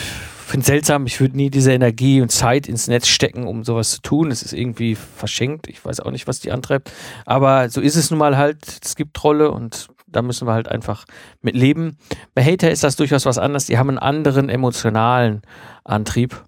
finde 0.51 0.61
es 0.61 0.67
seltsam, 0.67 1.05
ich 1.05 1.19
würde 1.19 1.37
nie 1.37 1.49
diese 1.49 1.71
Energie 1.71 2.21
und 2.21 2.31
Zeit 2.31 2.67
ins 2.67 2.87
Netz 2.87 3.07
stecken, 3.07 3.47
um 3.47 3.63
sowas 3.63 3.91
zu 3.91 4.01
tun. 4.01 4.31
Es 4.31 4.43
ist 4.43 4.53
irgendwie 4.53 4.95
verschenkt. 4.95 5.67
Ich 5.67 5.83
weiß 5.83 6.01
auch 6.01 6.11
nicht, 6.11 6.27
was 6.27 6.39
die 6.39 6.51
antreibt. 6.51 6.91
Aber 7.25 7.69
so 7.69 7.81
ist 7.81 7.95
es 7.95 8.11
nun 8.11 8.19
mal 8.19 8.37
halt. 8.37 8.79
Es 8.83 8.95
gibt 8.95 9.15
Trolle 9.15 9.51
und 9.51 9.87
da 10.07 10.21
müssen 10.21 10.47
wir 10.47 10.53
halt 10.53 10.67
einfach 10.67 11.05
mit 11.41 11.55
leben. 11.55 11.97
Bei 12.33 12.43
Hater 12.43 12.69
ist 12.69 12.83
das 12.83 12.97
durchaus 12.97 13.25
was 13.25 13.37
anderes. 13.37 13.65
Die 13.65 13.77
haben 13.77 13.89
einen 13.89 13.97
anderen 13.97 14.49
emotionalen 14.49 15.41
Antrieb 15.83 16.43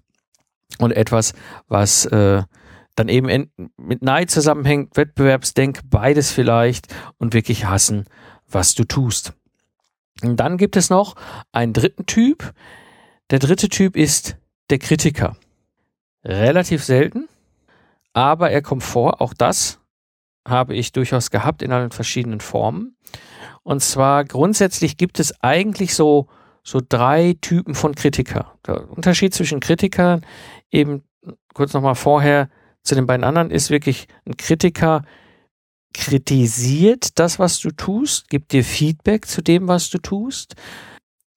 und 0.78 0.92
etwas, 0.92 1.32
was 1.68 2.04
äh, 2.06 2.42
dann 2.96 3.08
eben 3.08 3.50
mit 3.76 4.02
Neid 4.02 4.30
zusammenhängt, 4.30 4.96
Wettbewerbsdenk, 4.96 5.80
beides 5.88 6.30
vielleicht 6.30 6.94
und 7.18 7.34
wirklich 7.34 7.64
hassen, 7.64 8.04
was 8.48 8.74
du 8.74 8.84
tust. 8.84 9.32
Und 10.22 10.36
dann 10.36 10.58
gibt 10.58 10.76
es 10.76 10.90
noch 10.90 11.16
einen 11.52 11.72
dritten 11.72 12.06
Typ. 12.06 12.52
Der 13.30 13.38
dritte 13.38 13.68
Typ 13.68 13.96
ist 13.96 14.36
der 14.70 14.78
Kritiker. 14.78 15.36
Relativ 16.24 16.84
selten, 16.84 17.28
aber 18.12 18.50
er 18.50 18.62
kommt 18.62 18.82
vor. 18.82 19.20
Auch 19.20 19.34
das 19.34 19.80
habe 20.46 20.74
ich 20.74 20.92
durchaus 20.92 21.30
gehabt 21.30 21.62
in 21.62 21.72
allen 21.72 21.90
verschiedenen 21.90 22.40
Formen. 22.40 22.96
Und 23.62 23.82
zwar 23.82 24.24
grundsätzlich 24.24 24.96
gibt 24.96 25.20
es 25.20 25.40
eigentlich 25.42 25.94
so, 25.94 26.28
so 26.62 26.80
drei 26.86 27.36
Typen 27.40 27.74
von 27.74 27.94
Kritiker. 27.94 28.58
Der 28.66 28.90
Unterschied 28.90 29.34
zwischen 29.34 29.60
Kritikern, 29.60 30.24
eben 30.70 31.02
kurz 31.54 31.72
nochmal 31.72 31.94
vorher 31.94 32.50
zu 32.82 32.94
den 32.94 33.06
beiden 33.06 33.24
anderen, 33.24 33.50
ist 33.50 33.70
wirklich 33.70 34.06
ein 34.26 34.36
Kritiker 34.36 35.02
kritisiert 35.94 37.18
das, 37.18 37.38
was 37.38 37.60
du 37.60 37.70
tust, 37.70 38.28
gibt 38.28 38.52
dir 38.52 38.64
Feedback 38.64 39.26
zu 39.26 39.42
dem, 39.42 39.68
was 39.68 39.88
du 39.90 39.98
tust, 39.98 40.56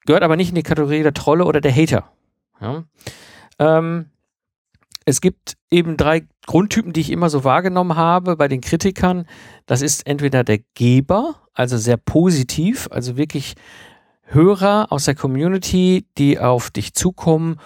gehört 0.07 0.23
aber 0.23 0.35
nicht 0.35 0.49
in 0.49 0.55
die 0.55 0.63
Kategorie 0.63 1.03
der 1.03 1.13
Trolle 1.13 1.45
oder 1.45 1.61
der 1.61 1.75
Hater. 1.75 2.11
Ja. 2.59 2.83
Ähm, 3.59 4.07
es 5.05 5.21
gibt 5.21 5.53
eben 5.69 5.95
drei 5.95 6.27
Grundtypen, 6.47 6.93
die 6.93 7.01
ich 7.01 7.11
immer 7.11 7.29
so 7.29 7.43
wahrgenommen 7.43 7.95
habe 7.95 8.35
bei 8.35 8.47
den 8.47 8.61
Kritikern. 8.61 9.27
Das 9.65 9.81
ist 9.81 10.07
entweder 10.07 10.43
der 10.43 10.59
Geber, 10.73 11.35
also 11.53 11.77
sehr 11.77 11.97
positiv, 11.97 12.87
also 12.91 13.15
wirklich 13.15 13.55
Hörer 14.23 14.87
aus 14.89 15.05
der 15.05 15.15
Community, 15.15 16.05
die 16.17 16.39
auf 16.39 16.71
dich 16.71 16.93
zukommen 16.93 17.59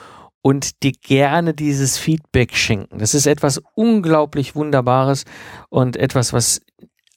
und 0.43 0.83
dir 0.83 0.91
gerne 0.91 1.53
dieses 1.53 1.97
Feedback 1.97 2.55
schenken. 2.55 2.99
Das 2.99 3.13
ist 3.13 3.25
etwas 3.25 3.61
unglaublich 3.73 4.55
Wunderbares 4.55 5.25
und 5.69 5.97
etwas, 5.97 6.33
was 6.33 6.61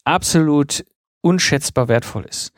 absolut 0.04 0.84
unschätzbar 1.20 1.88
wertvoll 1.88 2.24
ist. 2.24 2.52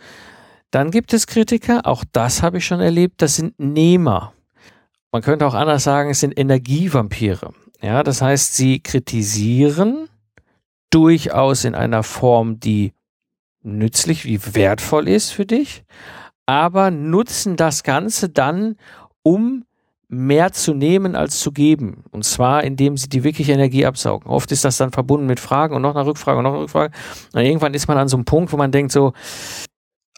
Dann 0.76 0.90
gibt 0.90 1.14
es 1.14 1.26
Kritiker, 1.26 1.86
auch 1.86 2.04
das 2.12 2.42
habe 2.42 2.58
ich 2.58 2.66
schon 2.66 2.80
erlebt, 2.80 3.22
das 3.22 3.36
sind 3.36 3.58
Nehmer. 3.58 4.34
Man 5.10 5.22
könnte 5.22 5.46
auch 5.46 5.54
anders 5.54 5.84
sagen, 5.84 6.10
es 6.10 6.20
sind 6.20 6.38
Energievampire. 6.38 7.54
Ja, 7.80 8.02
das 8.02 8.20
heißt, 8.20 8.56
sie 8.56 8.80
kritisieren 8.80 10.10
durchaus 10.90 11.64
in 11.64 11.74
einer 11.74 12.02
Form, 12.02 12.60
die 12.60 12.92
nützlich, 13.62 14.26
wie 14.26 14.38
wertvoll 14.54 15.08
ist 15.08 15.30
für 15.30 15.46
dich, 15.46 15.82
aber 16.44 16.90
nutzen 16.90 17.56
das 17.56 17.82
Ganze 17.82 18.28
dann, 18.28 18.76
um 19.22 19.64
mehr 20.08 20.52
zu 20.52 20.74
nehmen 20.74 21.16
als 21.16 21.40
zu 21.40 21.52
geben. 21.52 22.04
Und 22.10 22.26
zwar, 22.26 22.64
indem 22.64 22.98
sie 22.98 23.08
die 23.08 23.24
wirkliche 23.24 23.54
Energie 23.54 23.86
absaugen. 23.86 24.30
Oft 24.30 24.52
ist 24.52 24.66
das 24.66 24.76
dann 24.76 24.92
verbunden 24.92 25.24
mit 25.24 25.40
Fragen 25.40 25.74
und 25.74 25.80
noch 25.80 25.96
eine 25.96 26.04
Rückfrage 26.04 26.36
und 26.36 26.44
noch 26.44 26.52
eine 26.52 26.60
Rückfrage. 26.64 26.92
Und 27.32 27.40
irgendwann 27.40 27.72
ist 27.72 27.88
man 27.88 27.96
an 27.96 28.08
so 28.08 28.18
einem 28.18 28.26
Punkt, 28.26 28.52
wo 28.52 28.58
man 28.58 28.72
denkt 28.72 28.92
so, 28.92 29.14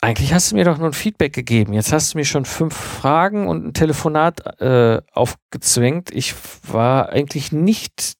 eigentlich 0.00 0.32
hast 0.32 0.52
du 0.52 0.56
mir 0.56 0.64
doch 0.64 0.78
nur 0.78 0.88
ein 0.88 0.92
Feedback 0.92 1.32
gegeben. 1.32 1.72
Jetzt 1.72 1.92
hast 1.92 2.14
du 2.14 2.18
mir 2.18 2.24
schon 2.24 2.44
fünf 2.44 2.74
Fragen 2.74 3.48
und 3.48 3.66
ein 3.66 3.74
Telefonat 3.74 4.60
äh, 4.60 5.02
aufgezwängt. 5.12 6.10
Ich 6.12 6.34
war 6.70 7.08
eigentlich 7.08 7.52
nicht, 7.52 8.14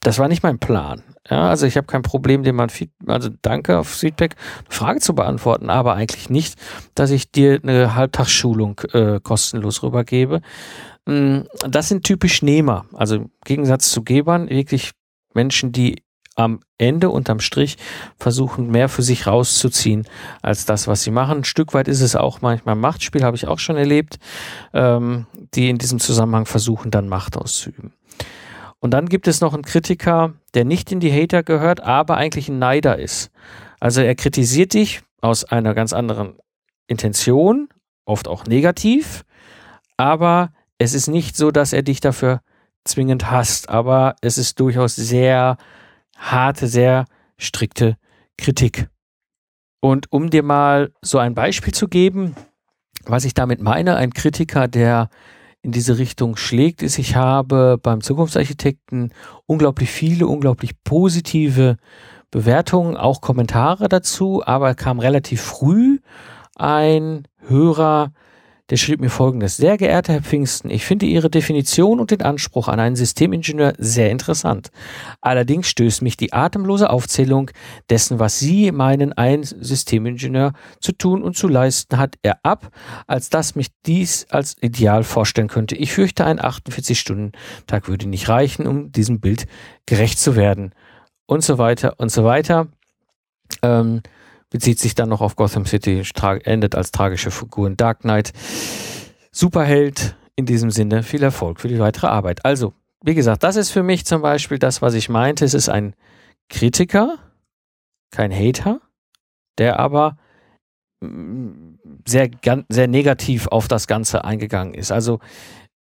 das 0.00 0.18
war 0.18 0.28
nicht 0.28 0.42
mein 0.42 0.58
Plan. 0.58 1.02
Ja, 1.30 1.48
also 1.48 1.66
ich 1.66 1.76
habe 1.76 1.86
kein 1.86 2.02
Problem, 2.02 2.42
mal 2.54 2.64
ein 2.64 2.70
Feedback, 2.70 3.08
also 3.08 3.28
danke 3.42 3.78
auf 3.78 3.88
Feedback, 3.88 4.34
eine 4.64 4.74
Frage 4.74 5.00
zu 5.00 5.14
beantworten, 5.14 5.68
aber 5.68 5.94
eigentlich 5.94 6.30
nicht, 6.30 6.58
dass 6.94 7.10
ich 7.10 7.30
dir 7.30 7.60
eine 7.62 7.94
Halbtagsschulung 7.94 8.80
äh, 8.92 9.20
kostenlos 9.22 9.82
rübergebe. 9.82 10.40
Mm, 11.04 11.40
das 11.68 11.88
sind 11.88 12.04
typisch 12.04 12.40
Nehmer, 12.42 12.86
also 12.94 13.16
im 13.16 13.30
Gegensatz 13.44 13.90
zu 13.90 14.02
Gebern, 14.02 14.48
wirklich 14.48 14.92
Menschen, 15.34 15.70
die 15.70 16.02
am 16.38 16.60
Ende 16.78 17.10
unterm 17.10 17.40
Strich 17.40 17.76
versuchen, 18.16 18.70
mehr 18.70 18.88
für 18.88 19.02
sich 19.02 19.26
rauszuziehen 19.26 20.06
als 20.40 20.64
das, 20.66 20.86
was 20.86 21.02
sie 21.02 21.10
machen. 21.10 21.38
Ein 21.38 21.44
Stück 21.44 21.74
weit 21.74 21.88
ist 21.88 22.00
es 22.00 22.14
auch 22.14 22.40
manchmal 22.40 22.76
Machtspiel, 22.76 23.24
habe 23.24 23.36
ich 23.36 23.48
auch 23.48 23.58
schon 23.58 23.76
erlebt, 23.76 24.18
ähm, 24.72 25.26
die 25.54 25.68
in 25.68 25.78
diesem 25.78 25.98
Zusammenhang 25.98 26.46
versuchen, 26.46 26.92
dann 26.92 27.08
Macht 27.08 27.36
auszuüben. 27.36 27.92
Und 28.78 28.92
dann 28.92 29.08
gibt 29.08 29.26
es 29.26 29.40
noch 29.40 29.52
einen 29.52 29.64
Kritiker, 29.64 30.34
der 30.54 30.64
nicht 30.64 30.92
in 30.92 31.00
die 31.00 31.12
Hater 31.12 31.42
gehört, 31.42 31.80
aber 31.80 32.16
eigentlich 32.16 32.48
ein 32.48 32.60
Neider 32.60 32.96
ist. 32.96 33.32
Also 33.80 34.00
er 34.00 34.14
kritisiert 34.14 34.74
dich 34.74 35.02
aus 35.20 35.42
einer 35.44 35.74
ganz 35.74 35.92
anderen 35.92 36.36
Intention, 36.86 37.68
oft 38.04 38.28
auch 38.28 38.46
negativ, 38.46 39.24
aber 39.96 40.52
es 40.78 40.94
ist 40.94 41.08
nicht 41.08 41.36
so, 41.36 41.50
dass 41.50 41.72
er 41.72 41.82
dich 41.82 41.98
dafür 41.98 42.42
zwingend 42.84 43.28
hasst, 43.28 43.68
aber 43.68 44.14
es 44.20 44.38
ist 44.38 44.60
durchaus 44.60 44.94
sehr 44.94 45.56
harte, 46.18 46.66
sehr 46.66 47.06
strikte 47.38 47.96
Kritik. 48.36 48.88
Und 49.80 50.12
um 50.12 50.28
dir 50.30 50.42
mal 50.42 50.92
so 51.02 51.18
ein 51.18 51.34
Beispiel 51.34 51.72
zu 51.72 51.88
geben, 51.88 52.34
was 53.04 53.24
ich 53.24 53.34
damit 53.34 53.62
meine, 53.62 53.96
ein 53.96 54.12
Kritiker, 54.12 54.68
der 54.68 55.08
in 55.62 55.72
diese 55.72 55.98
Richtung 55.98 56.36
schlägt, 56.36 56.82
ist, 56.82 56.98
ich 56.98 57.16
habe 57.16 57.78
beim 57.82 58.00
Zukunftsarchitekten 58.00 59.12
unglaublich 59.46 59.90
viele, 59.90 60.26
unglaublich 60.26 60.82
positive 60.84 61.76
Bewertungen, 62.30 62.96
auch 62.96 63.20
Kommentare 63.20 63.88
dazu, 63.88 64.42
aber 64.44 64.74
kam 64.74 64.98
relativ 64.98 65.40
früh 65.40 65.98
ein 66.56 67.26
Hörer, 67.46 68.12
der 68.70 68.76
schrieb 68.76 69.00
mir 69.00 69.10
folgendes. 69.10 69.56
Sehr 69.56 69.78
geehrter 69.78 70.14
Herr 70.14 70.22
Pfingsten, 70.22 70.70
ich 70.70 70.84
finde 70.84 71.06
Ihre 71.06 71.30
Definition 71.30 72.00
und 72.00 72.10
den 72.10 72.22
Anspruch 72.22 72.68
an 72.68 72.80
einen 72.80 72.96
Systemingenieur 72.96 73.74
sehr 73.78 74.10
interessant. 74.10 74.70
Allerdings 75.20 75.68
stößt 75.68 76.02
mich 76.02 76.16
die 76.16 76.32
atemlose 76.32 76.90
Aufzählung 76.90 77.50
dessen, 77.88 78.18
was 78.18 78.38
Sie 78.38 78.70
meinen, 78.72 79.12
ein 79.12 79.42
Systemingenieur 79.42 80.52
zu 80.80 80.92
tun 80.92 81.22
und 81.22 81.36
zu 81.36 81.48
leisten 81.48 81.98
hat, 81.98 82.16
er 82.22 82.40
ab, 82.42 82.70
als 83.06 83.30
dass 83.30 83.54
mich 83.54 83.68
dies 83.86 84.26
als 84.30 84.56
ideal 84.60 85.04
vorstellen 85.04 85.48
könnte. 85.48 85.74
Ich 85.76 85.92
fürchte, 85.92 86.24
ein 86.24 86.38
48-Stunden-Tag 86.38 87.88
würde 87.88 88.08
nicht 88.08 88.28
reichen, 88.28 88.66
um 88.66 88.92
diesem 88.92 89.20
Bild 89.20 89.46
gerecht 89.86 90.18
zu 90.18 90.36
werden. 90.36 90.72
Und 91.26 91.42
so 91.42 91.58
weiter 91.58 91.94
und 91.98 92.10
so 92.10 92.24
weiter. 92.24 92.68
Ähm, 93.62 94.02
bezieht 94.50 94.78
sich 94.78 94.94
dann 94.94 95.08
noch 95.08 95.20
auf 95.20 95.36
Gotham 95.36 95.66
City, 95.66 96.02
endet 96.44 96.74
als 96.74 96.90
tragische 96.90 97.30
Figur 97.30 97.66
in 97.66 97.76
Dark 97.76 98.00
Knight. 98.00 98.32
Superheld 99.30 100.16
in 100.36 100.46
diesem 100.46 100.70
Sinne, 100.70 101.02
viel 101.02 101.22
Erfolg 101.22 101.60
für 101.60 101.68
die 101.68 101.78
weitere 101.78 102.06
Arbeit. 102.06 102.44
Also, 102.44 102.72
wie 103.02 103.14
gesagt, 103.14 103.42
das 103.42 103.56
ist 103.56 103.70
für 103.70 103.82
mich 103.82 104.06
zum 104.06 104.22
Beispiel 104.22 104.58
das, 104.58 104.82
was 104.82 104.94
ich 104.94 105.08
meinte. 105.08 105.44
Es 105.44 105.54
ist 105.54 105.68
ein 105.68 105.94
Kritiker, 106.48 107.18
kein 108.10 108.32
Hater, 108.32 108.80
der 109.58 109.78
aber 109.78 110.16
mm, 111.00 111.74
sehr, 112.06 112.30
sehr 112.68 112.88
negativ 112.88 113.48
auf 113.48 113.68
das 113.68 113.86
Ganze 113.86 114.24
eingegangen 114.24 114.74
ist. 114.74 114.90
Also 114.90 115.20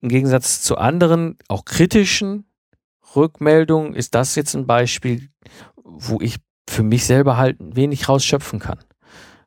im 0.01 0.09
Gegensatz 0.09 0.63
zu 0.63 0.77
anderen, 0.79 1.39
auch 1.49 1.65
kritischen 1.65 2.45
Rückmeldungen, 3.15 3.95
ist 3.95 4.15
das 4.15 4.35
jetzt 4.35 4.55
ein 4.55 4.67
Beispiel, 4.67 5.29
wo 5.83 6.21
ich 6.21 6.39
für 6.69 6.83
mich 6.83 7.07
selber 7.07 7.37
halt 7.37 7.57
wenig 7.61 8.09
rausschöpfen 8.09 8.59
kann. 8.59 8.79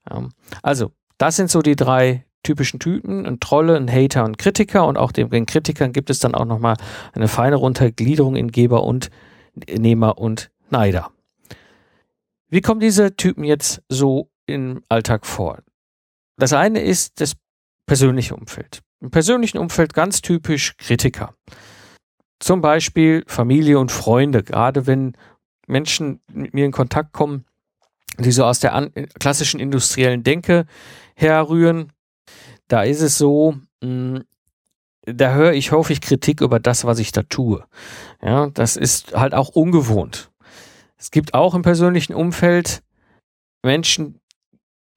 Ja. 0.09 0.27
Also, 0.61 0.91
das 1.17 1.35
sind 1.35 1.49
so 1.49 1.61
die 1.61 1.75
drei 1.75 2.25
typischen 2.43 2.79
Typen, 2.79 3.25
ein 3.25 3.39
Trolle, 3.39 3.75
ein 3.75 3.91
Hater 3.91 4.23
und 4.23 4.37
Kritiker 4.37 4.85
und 4.85 4.97
auch 4.97 5.11
den, 5.11 5.45
Kritikern 5.45 5.91
gibt 5.91 6.09
es 6.09 6.19
dann 6.19 6.35
auch 6.35 6.45
nochmal 6.45 6.77
eine 7.13 7.27
feine 7.27 7.57
Untergliederung 7.57 8.35
in 8.35 8.51
Geber 8.51 8.83
und 8.83 9.09
Nehmer 9.67 10.17
und 10.17 10.51
Neider. 10.69 11.11
Wie 12.49 12.61
kommen 12.61 12.79
diese 12.79 13.15
Typen 13.15 13.43
jetzt 13.43 13.81
so 13.89 14.29
im 14.45 14.83
Alltag 14.89 15.25
vor? 15.25 15.59
Das 16.37 16.53
eine 16.53 16.81
ist 16.81 17.19
das 17.19 17.33
persönliche 17.87 18.35
Umfeld. 18.35 18.81
Im 19.01 19.11
persönlichen 19.11 19.57
Umfeld 19.57 19.93
ganz 19.93 20.21
typisch 20.21 20.75
Kritiker. 20.77 21.33
Zum 22.39 22.61
Beispiel 22.61 23.23
Familie 23.27 23.79
und 23.79 23.91
Freunde, 23.91 24.43
gerade 24.43 24.87
wenn 24.87 25.13
Menschen 25.67 26.21
mit 26.31 26.53
mir 26.53 26.65
in 26.65 26.71
Kontakt 26.71 27.13
kommen, 27.13 27.45
die 28.19 28.31
so 28.31 28.45
aus 28.45 28.59
der 28.59 28.91
klassischen 29.19 29.59
industriellen 29.59 30.23
Denke 30.23 30.65
herrühren. 31.15 31.91
Da 32.67 32.83
ist 32.83 33.01
es 33.01 33.17
so, 33.17 33.55
mh, 33.81 34.17
hm, 34.17 34.23
da 35.05 35.33
höre 35.33 35.53
ich 35.53 35.71
häufig 35.71 36.01
Kritik 36.01 36.41
über 36.41 36.59
das, 36.59 36.83
was 36.83 36.97
ich 36.97 37.11
da 37.11 37.21
tue. 37.23 37.63
Ja, 38.23 38.47
das 38.47 38.75
ist 38.75 39.13
halt 39.13 39.35
auch 39.35 39.49
ungewohnt. 39.49 40.31
Es 40.97 41.11
gibt 41.11 41.33
auch 41.35 41.53
im 41.53 41.61
persönlichen 41.61 42.15
Umfeld 42.15 42.81
Menschen, 43.63 44.19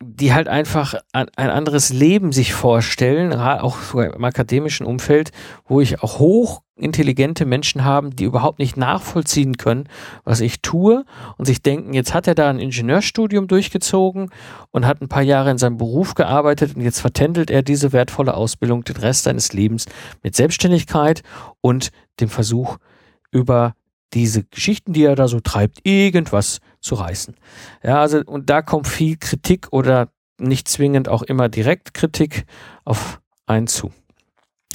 die 0.01 0.33
halt 0.33 0.47
einfach 0.47 0.95
ein 1.13 1.29
anderes 1.37 1.93
Leben 1.93 2.31
sich 2.31 2.55
vorstellen, 2.55 3.33
auch 3.33 3.95
im 3.95 4.25
akademischen 4.25 4.87
Umfeld, 4.87 5.33
wo 5.67 5.81
ich 5.81 6.03
auch 6.05 6.21
hochintelligente 6.21 7.45
Menschen 7.45 7.85
haben, 7.85 8.15
die 8.15 8.23
überhaupt 8.23 8.61
nicht 8.61 8.77
nachvollziehen 8.77 9.57
können, 9.57 9.89
was 10.23 10.41
ich 10.41 10.63
tue 10.63 11.05
und 11.37 11.47
sich 11.47 11.63
denken, 11.63 11.95
jetzt 11.95 12.15
hat 12.15 12.29
er 12.29 12.37
da 12.37 12.49
ein 12.49 12.61
Ingenieurstudium 12.61 13.49
durchgezogen 13.49 14.31
und 14.71 14.87
hat 14.87 15.03
ein 15.03 15.09
paar 15.09 15.23
Jahre 15.23 15.51
in 15.51 15.59
seinem 15.59 15.79
Beruf 15.79 16.15
gearbeitet 16.15 16.77
und 16.77 16.83
jetzt 16.83 17.01
vertändelt 17.01 17.51
er 17.51 17.63
diese 17.63 17.93
wertvolle 17.93 18.35
Ausbildung 18.35 18.85
den 18.85 18.99
Rest 18.99 19.25
seines 19.25 19.53
Lebens 19.53 19.87
mit 20.23 20.37
Selbstständigkeit 20.37 21.23
und 21.61 21.91
dem 22.21 22.29
Versuch 22.29 22.77
über 23.33 23.75
diese 24.15 24.45
Geschichten, 24.45 24.93
die 24.93 25.05
er 25.05 25.15
da 25.15 25.29
so 25.29 25.41
treibt, 25.41 25.87
irgendwas 25.87 26.61
zu 26.81 26.95
reißen. 26.95 27.35
Ja, 27.83 28.01
also, 28.01 28.23
und 28.25 28.51
da 28.51 28.63
kommt 28.63 28.87
viel 28.89 29.17
Kritik 29.17 29.69
oder 29.71 30.11
nicht 30.39 30.69
zwingend 30.69 31.09
auch 31.09 31.23
immer 31.23 31.49
direkt 31.49 31.95
Kritik 31.95 32.47
auf 32.85 33.21
einen 33.47 33.67
zu. 33.67 33.93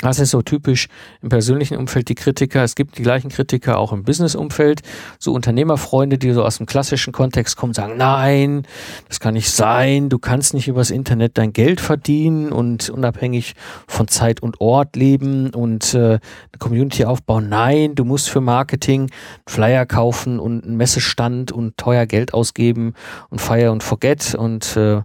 Das 0.03 0.19
ist 0.19 0.31
so 0.31 0.41
typisch 0.41 0.89
im 1.21 1.29
persönlichen 1.29 1.77
Umfeld 1.77 2.09
die 2.09 2.15
Kritiker. 2.15 2.61
Es 2.61 2.75
gibt 2.75 2.97
die 2.97 3.03
gleichen 3.03 3.29
Kritiker 3.29 3.77
auch 3.77 3.93
im 3.93 4.03
Business-Umfeld. 4.03 4.81
So 5.17 5.31
Unternehmerfreunde, 5.31 6.17
die 6.17 6.33
so 6.33 6.43
aus 6.43 6.57
dem 6.57 6.65
klassischen 6.65 7.13
Kontext 7.13 7.55
kommen, 7.55 7.73
sagen, 7.73 7.95
nein, 7.95 8.67
das 9.07 9.21
kann 9.21 9.33
nicht 9.33 9.49
sein. 9.49 10.09
Du 10.09 10.19
kannst 10.19 10.53
nicht 10.55 10.67
übers 10.67 10.91
Internet 10.91 11.37
dein 11.37 11.53
Geld 11.53 11.79
verdienen 11.79 12.51
und 12.51 12.89
unabhängig 12.89 13.53
von 13.87 14.09
Zeit 14.09 14.43
und 14.43 14.59
Ort 14.59 14.97
leben 14.97 15.51
und 15.51 15.93
äh, 15.93 15.97
eine 15.97 16.19
Community 16.59 17.05
aufbauen. 17.05 17.47
Nein, 17.47 17.95
du 17.95 18.03
musst 18.03 18.29
für 18.29 18.41
Marketing 18.41 19.09
Flyer 19.47 19.85
kaufen 19.85 20.37
und 20.37 20.65
einen 20.65 20.75
Messestand 20.75 21.53
und 21.53 21.77
teuer 21.77 22.07
Geld 22.07 22.33
ausgeben 22.33 22.93
und 23.29 23.39
fire 23.39 23.71
und 23.71 23.83
forget 23.83 24.35
und 24.35 24.75
äh, 24.75 25.01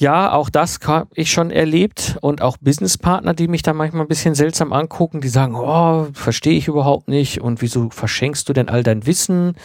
ja, 0.00 0.32
auch 0.32 0.48
das 0.48 0.80
habe 0.86 1.10
ich 1.14 1.30
schon 1.30 1.50
erlebt 1.50 2.16
und 2.22 2.40
auch 2.40 2.56
Businesspartner, 2.56 3.34
die 3.34 3.48
mich 3.48 3.60
da 3.60 3.74
manchmal 3.74 4.06
ein 4.06 4.08
bisschen 4.08 4.34
seltsam 4.34 4.72
angucken, 4.72 5.20
die 5.20 5.28
sagen, 5.28 5.54
oh, 5.54 6.06
verstehe 6.14 6.56
ich 6.56 6.68
überhaupt 6.68 7.08
nicht 7.08 7.42
und 7.42 7.60
wieso 7.60 7.90
verschenkst 7.90 8.48
du 8.48 8.54
denn 8.54 8.70
all 8.70 8.82
dein 8.82 9.04
Wissen? 9.04 9.56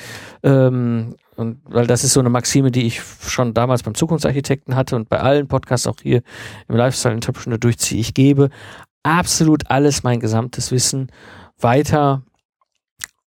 Ähm, 0.43 1.15
und 1.37 1.61
weil 1.63 1.87
das 1.87 2.03
ist 2.03 2.11
so 2.11 2.19
eine 2.19 2.29
Maxime, 2.29 2.69
die 2.69 2.85
ich 2.85 3.01
schon 3.01 3.53
damals 3.53 3.83
beim 3.83 3.95
Zukunftsarchitekten 3.95 4.75
hatte 4.75 4.97
und 4.97 5.07
bei 5.07 5.21
allen 5.21 5.47
Podcasts 5.47 5.87
auch 5.87 5.95
hier 6.01 6.21
im 6.67 6.75
Lifestyle 6.75 7.15
Entrepreneur 7.15 7.57
durchziehe. 7.57 8.01
Ich 8.01 8.13
gebe 8.13 8.49
absolut 9.03 9.71
alles, 9.71 10.03
mein 10.03 10.19
gesamtes 10.19 10.69
Wissen 10.73 11.13
weiter 11.61 12.23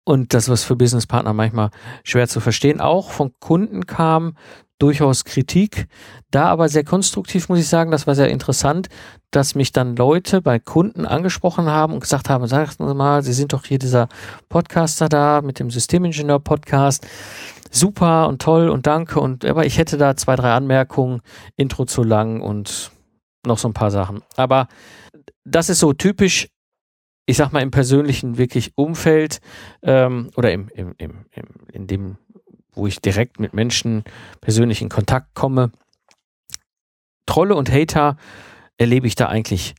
und 0.08 0.32
das, 0.32 0.48
was 0.48 0.64
für 0.64 0.74
Businesspartner 0.74 1.34
manchmal 1.34 1.68
schwer 2.02 2.28
zu 2.28 2.40
verstehen, 2.40 2.80
auch 2.80 3.10
von 3.10 3.34
Kunden 3.40 3.84
kam, 3.84 4.38
durchaus 4.78 5.26
Kritik. 5.26 5.86
Da 6.30 6.46
aber 6.46 6.70
sehr 6.70 6.82
konstruktiv, 6.82 7.50
muss 7.50 7.58
ich 7.58 7.68
sagen, 7.68 7.90
das 7.90 8.06
war 8.06 8.14
sehr 8.14 8.30
interessant, 8.30 8.88
dass 9.30 9.54
mich 9.54 9.70
dann 9.70 9.96
Leute 9.96 10.40
bei 10.40 10.58
Kunden 10.58 11.04
angesprochen 11.04 11.66
haben 11.66 11.92
und 11.92 12.00
gesagt 12.00 12.30
haben, 12.30 12.46
sagen 12.46 12.70
Sie 12.78 12.94
mal, 12.94 13.22
Sie 13.22 13.34
sind 13.34 13.52
doch 13.52 13.66
hier 13.66 13.78
dieser 13.78 14.08
Podcaster 14.48 15.10
da 15.10 15.42
mit 15.42 15.58
dem 15.58 15.68
Systemingenieur-Podcast. 15.68 17.06
Super 17.70 18.28
und 18.28 18.40
toll 18.40 18.70
und 18.70 18.86
danke. 18.86 19.20
Und 19.20 19.44
aber 19.44 19.66
ich 19.66 19.76
hätte 19.76 19.98
da 19.98 20.16
zwei, 20.16 20.36
drei 20.36 20.54
Anmerkungen, 20.54 21.20
Intro 21.56 21.84
zu 21.84 22.02
lang 22.02 22.40
und 22.40 22.92
noch 23.44 23.58
so 23.58 23.68
ein 23.68 23.74
paar 23.74 23.90
Sachen. 23.90 24.22
Aber 24.36 24.68
das 25.44 25.68
ist 25.68 25.80
so 25.80 25.92
typisch 25.92 26.48
ich 27.28 27.36
sag 27.36 27.52
mal, 27.52 27.60
im 27.60 27.70
persönlichen 27.70 28.38
wirklich 28.38 28.72
Umfeld 28.74 29.42
ähm, 29.82 30.30
oder 30.34 30.50
im, 30.50 30.68
im, 30.74 30.94
im, 30.96 31.26
im, 31.30 31.44
in 31.70 31.86
dem 31.86 32.16
wo 32.72 32.86
ich 32.86 33.00
direkt 33.00 33.38
mit 33.38 33.52
Menschen 33.52 34.04
persönlich 34.40 34.80
in 34.80 34.88
Kontakt 34.88 35.34
komme. 35.34 35.72
Trolle 37.26 37.54
und 37.54 37.70
Hater 37.70 38.16
erlebe 38.78 39.06
ich 39.06 39.14
da 39.14 39.26
eigentlich 39.26 39.74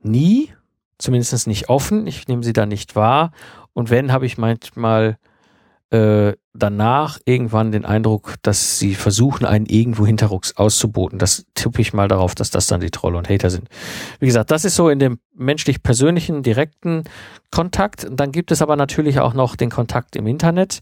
nie, 0.00 0.52
zumindest 0.98 1.48
nicht 1.48 1.68
offen. 1.68 2.06
Ich 2.06 2.28
nehme 2.28 2.44
sie 2.44 2.52
da 2.52 2.66
nicht 2.66 2.94
wahr. 2.94 3.32
Und 3.72 3.90
wenn, 3.90 4.12
habe 4.12 4.26
ich 4.26 4.38
manchmal 4.38 5.18
äh, 5.90 6.34
danach 6.58 7.18
irgendwann 7.24 7.72
den 7.72 7.84
Eindruck, 7.84 8.34
dass 8.42 8.78
sie 8.78 8.94
versuchen, 8.94 9.44
einen 9.44 9.66
irgendwo 9.66 10.06
hinterrucks 10.06 10.56
auszuboten. 10.56 11.18
Das 11.18 11.46
tippe 11.54 11.80
ich 11.80 11.92
mal 11.92 12.08
darauf, 12.08 12.34
dass 12.34 12.50
das 12.50 12.66
dann 12.66 12.80
die 12.80 12.90
Trolle 12.90 13.18
und 13.18 13.28
Hater 13.28 13.50
sind. 13.50 13.68
Wie 14.20 14.26
gesagt, 14.26 14.50
das 14.50 14.64
ist 14.64 14.76
so 14.76 14.88
in 14.88 14.98
dem 14.98 15.18
menschlich 15.34 15.82
persönlichen, 15.82 16.42
direkten 16.42 17.04
Kontakt. 17.50 18.06
Dann 18.10 18.32
gibt 18.32 18.50
es 18.50 18.62
aber 18.62 18.76
natürlich 18.76 19.20
auch 19.20 19.34
noch 19.34 19.56
den 19.56 19.70
Kontakt 19.70 20.16
im 20.16 20.26
Internet. 20.26 20.80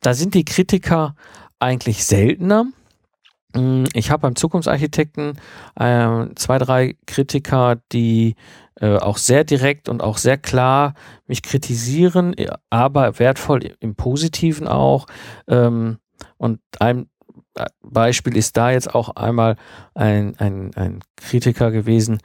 Da 0.00 0.14
sind 0.14 0.34
die 0.34 0.44
Kritiker 0.44 1.14
eigentlich 1.58 2.04
seltener. 2.04 2.66
Mm, 3.54 3.84
ich 3.94 4.10
habe 4.10 4.22
beim 4.22 4.36
Zukunftsarchitekten 4.36 5.38
äh, 5.76 6.26
zwei, 6.34 6.58
drei 6.58 6.96
Kritiker, 7.06 7.76
die 7.92 8.34
äh, 8.80 8.96
auch 8.96 9.18
sehr 9.18 9.44
direkt 9.44 9.88
und 9.88 10.02
auch 10.02 10.18
sehr 10.18 10.36
klar 10.36 10.94
mich 11.26 11.42
kritisieren, 11.42 12.34
aber 12.70 13.18
wertvoll 13.18 13.72
im 13.80 13.94
Positiven 13.94 14.68
auch. 14.68 15.06
Ähm, 15.46 15.98
und 16.36 16.60
ein 16.80 17.08
äh, 17.54 17.66
Beispiel 17.82 18.36
ist 18.36 18.56
da 18.56 18.70
jetzt 18.72 18.94
auch 18.94 19.10
einmal 19.16 19.56
ein, 19.94 20.34
ein, 20.38 20.72
ein 20.74 21.00
Kritiker 21.16 21.70
gewesen, 21.70 22.18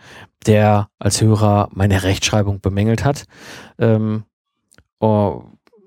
der 0.47 0.89
als 0.97 1.21
Hörer 1.21 1.69
meine 1.71 2.03
Rechtschreibung 2.03 2.61
bemängelt 2.61 3.05
hat. 3.05 3.25
Ähm, 3.77 4.23
oh, 4.99 5.43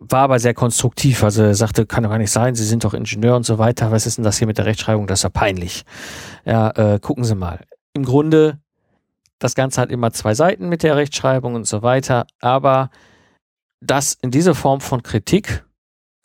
war 0.09 0.23
aber 0.23 0.39
sehr 0.39 0.55
konstruktiv. 0.55 1.23
Also 1.25 1.43
er 1.43 1.55
sagte, 1.55 1.87
kann 1.87 2.03
doch 2.03 2.11
gar 2.11 2.19
nicht 2.19 2.31
sein, 2.31 2.55
Sie 2.55 2.65
sind 2.65 2.85
doch 2.85 2.95
Ingenieur 2.95 3.37
und 3.37 3.45
so 3.45 3.59
weiter. 3.59 3.91
Was 3.91 4.07
ist 4.07 4.19
denn 4.19 4.25
das 4.25 4.39
hier 4.39 4.47
mit 4.47 4.59
der 4.59 4.67
Rechtschreibung? 4.67 5.07
Das 5.07 5.21
ist 5.21 5.25
ja 5.25 5.31
peinlich. 5.31 5.85
Ja, 6.45 6.71
äh, 6.71 6.99
gucken 7.01 7.25
Sie 7.25 7.35
mal. 7.35 7.61
Im 7.95 8.05
Grunde, 8.05 8.59
das 9.39 9.55
Ganze 9.55 9.81
hat 9.81 9.91
immer 9.91 10.13
zwei 10.13 10.35
Seiten 10.35 10.69
mit 10.69 10.83
der 10.83 10.97
Rechtschreibung 10.97 11.55
und 11.55 11.67
so 11.67 11.83
weiter. 11.83 12.27
Aber 12.41 12.91
das 13.81 14.17
in 14.23 14.31
dieser 14.31 14.55
Form 14.55 14.81
von 14.81 15.03
Kritik 15.03 15.65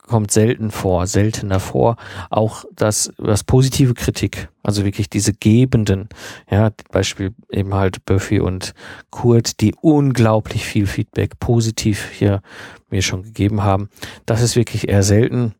kommt 0.08 0.32
selten 0.32 0.72
vor, 0.72 1.06
seltener 1.06 1.60
vor. 1.60 1.98
Auch 2.30 2.65
das, 2.76 3.12
das 3.17 3.43
positive 3.43 3.93
Kritik, 3.93 4.50
also 4.63 4.86
wirklich 4.86 5.10
diese 5.10 5.34
Gebenden, 5.34 6.10
ja, 6.50 6.72
Beispiel 6.91 7.34
eben 7.52 7.74
halt 7.74 8.04
Buffy 8.06 8.39
und 8.39 8.74
Kurt, 9.12 9.62
die 9.62 9.76
unglaublich 9.82 10.65
viel 10.65 10.88
Feedback 10.88 11.39
positiv 11.39 12.10
hier 12.12 12.41
mir 12.89 13.02
schon 13.02 13.24
gegeben 13.24 13.63
haben. 13.63 13.89
Das 14.26 14.41
ist 14.41 14.56
wirklich 14.56 14.88
eher 14.88 15.04
selten. 15.04 15.54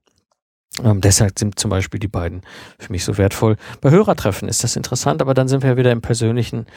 Ähm, 0.84 1.02
deshalb 1.02 1.40
sind 1.40 1.58
zum 1.60 1.70
Beispiel 1.70 2.00
die 2.00 2.08
beiden 2.08 2.42
für 2.78 2.92
mich 2.92 3.04
so 3.04 3.18
wertvoll. 3.18 3.58
Bei 3.82 3.90
Hörertreffen 3.90 4.48
ist 4.48 4.64
das 4.64 4.76
interessant, 4.76 5.22
aber 5.22 5.34
dann 5.34 5.48
sind 5.48 5.64
wir 5.64 5.78
wieder 5.78 5.92
im 5.92 6.02
persönlichen 6.02 6.68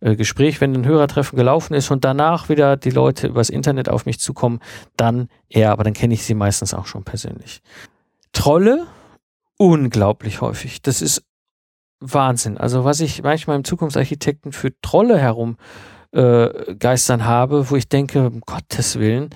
äh, 0.00 0.16
Gespräch. 0.16 0.60
Wenn 0.60 0.74
ein 0.74 0.86
Hörertreffen 0.86 1.36
gelaufen 1.36 1.74
ist 1.74 1.90
und 1.90 2.04
danach 2.04 2.48
wieder 2.48 2.76
die 2.76 2.90
Leute 2.90 3.26
übers 3.26 3.50
Internet 3.50 3.88
auf 3.88 4.06
mich 4.06 4.20
zukommen, 4.20 4.60
dann 4.96 5.28
eher, 5.48 5.72
aber 5.72 5.84
dann 5.84 5.94
kenne 5.94 6.14
ich 6.14 6.24
sie 6.24 6.34
meistens 6.34 6.74
auch 6.74 6.86
schon 6.86 7.04
persönlich. 7.04 7.60
Trolle, 8.32 8.86
unglaublich 9.58 10.40
häufig. 10.40 10.80
Das 10.82 11.02
ist 11.02 11.22
Wahnsinn. 12.00 12.56
Also 12.56 12.84
was 12.84 13.00
ich 13.00 13.22
manchmal 13.22 13.56
im 13.56 13.64
Zukunftsarchitekten 13.64 14.52
für 14.52 14.72
Trolle 14.80 15.18
herum 15.18 15.56
äh, 16.12 16.74
geistern 16.74 17.24
habe, 17.24 17.70
wo 17.70 17.76
ich 17.76 17.88
denke, 17.88 18.26
um 18.26 18.40
Gottes 18.40 18.98
Willen, 18.98 19.30